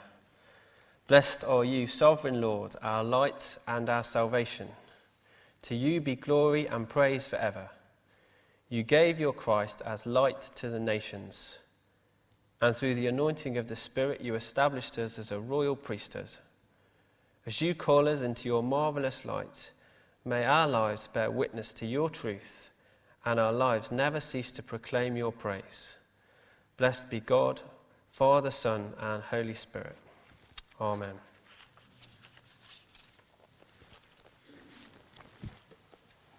Blessed 1.05 1.43
are 1.43 1.63
you, 1.63 1.85
sovereign 1.85 2.41
Lord, 2.41 2.75
our 2.81 3.03
light 3.03 3.57
and 3.67 3.87
our 3.87 4.01
salvation. 4.01 4.67
To 5.63 5.75
you 5.75 6.01
be 6.01 6.15
glory 6.15 6.65
and 6.65 6.89
praise 6.89 7.27
forever. 7.27 7.69
You 8.67 8.81
gave 8.81 9.19
your 9.19 9.31
Christ 9.31 9.83
as 9.85 10.07
light 10.07 10.41
to 10.55 10.69
the 10.69 10.79
nations, 10.79 11.59
and 12.61 12.75
through 12.75 12.95
the 12.95 13.05
anointing 13.05 13.59
of 13.59 13.67
the 13.67 13.75
Spirit, 13.75 14.21
you 14.21 14.33
established 14.33 14.97
us 14.97 15.19
as 15.19 15.31
a 15.31 15.39
royal 15.39 15.75
priesthood. 15.75 16.31
As 17.45 17.61
you 17.61 17.75
call 17.75 18.07
us 18.07 18.23
into 18.23 18.49
your 18.49 18.63
marvelous 18.63 19.23
light, 19.23 19.71
may 20.25 20.45
our 20.45 20.67
lives 20.67 21.05
bear 21.05 21.29
witness 21.29 21.73
to 21.73 21.85
your 21.85 22.09
truth 22.09 22.70
and 23.25 23.39
our 23.39 23.53
lives 23.53 23.91
never 23.91 24.19
cease 24.19 24.51
to 24.53 24.63
proclaim 24.63 25.15
your 25.15 25.31
praise. 25.31 25.97
Blessed 26.77 27.09
be 27.09 27.19
God, 27.19 27.61
Father, 28.11 28.51
Son, 28.51 28.93
and 28.99 29.21
Holy 29.23 29.53
Spirit. 29.53 29.95
Amen. 30.79 31.13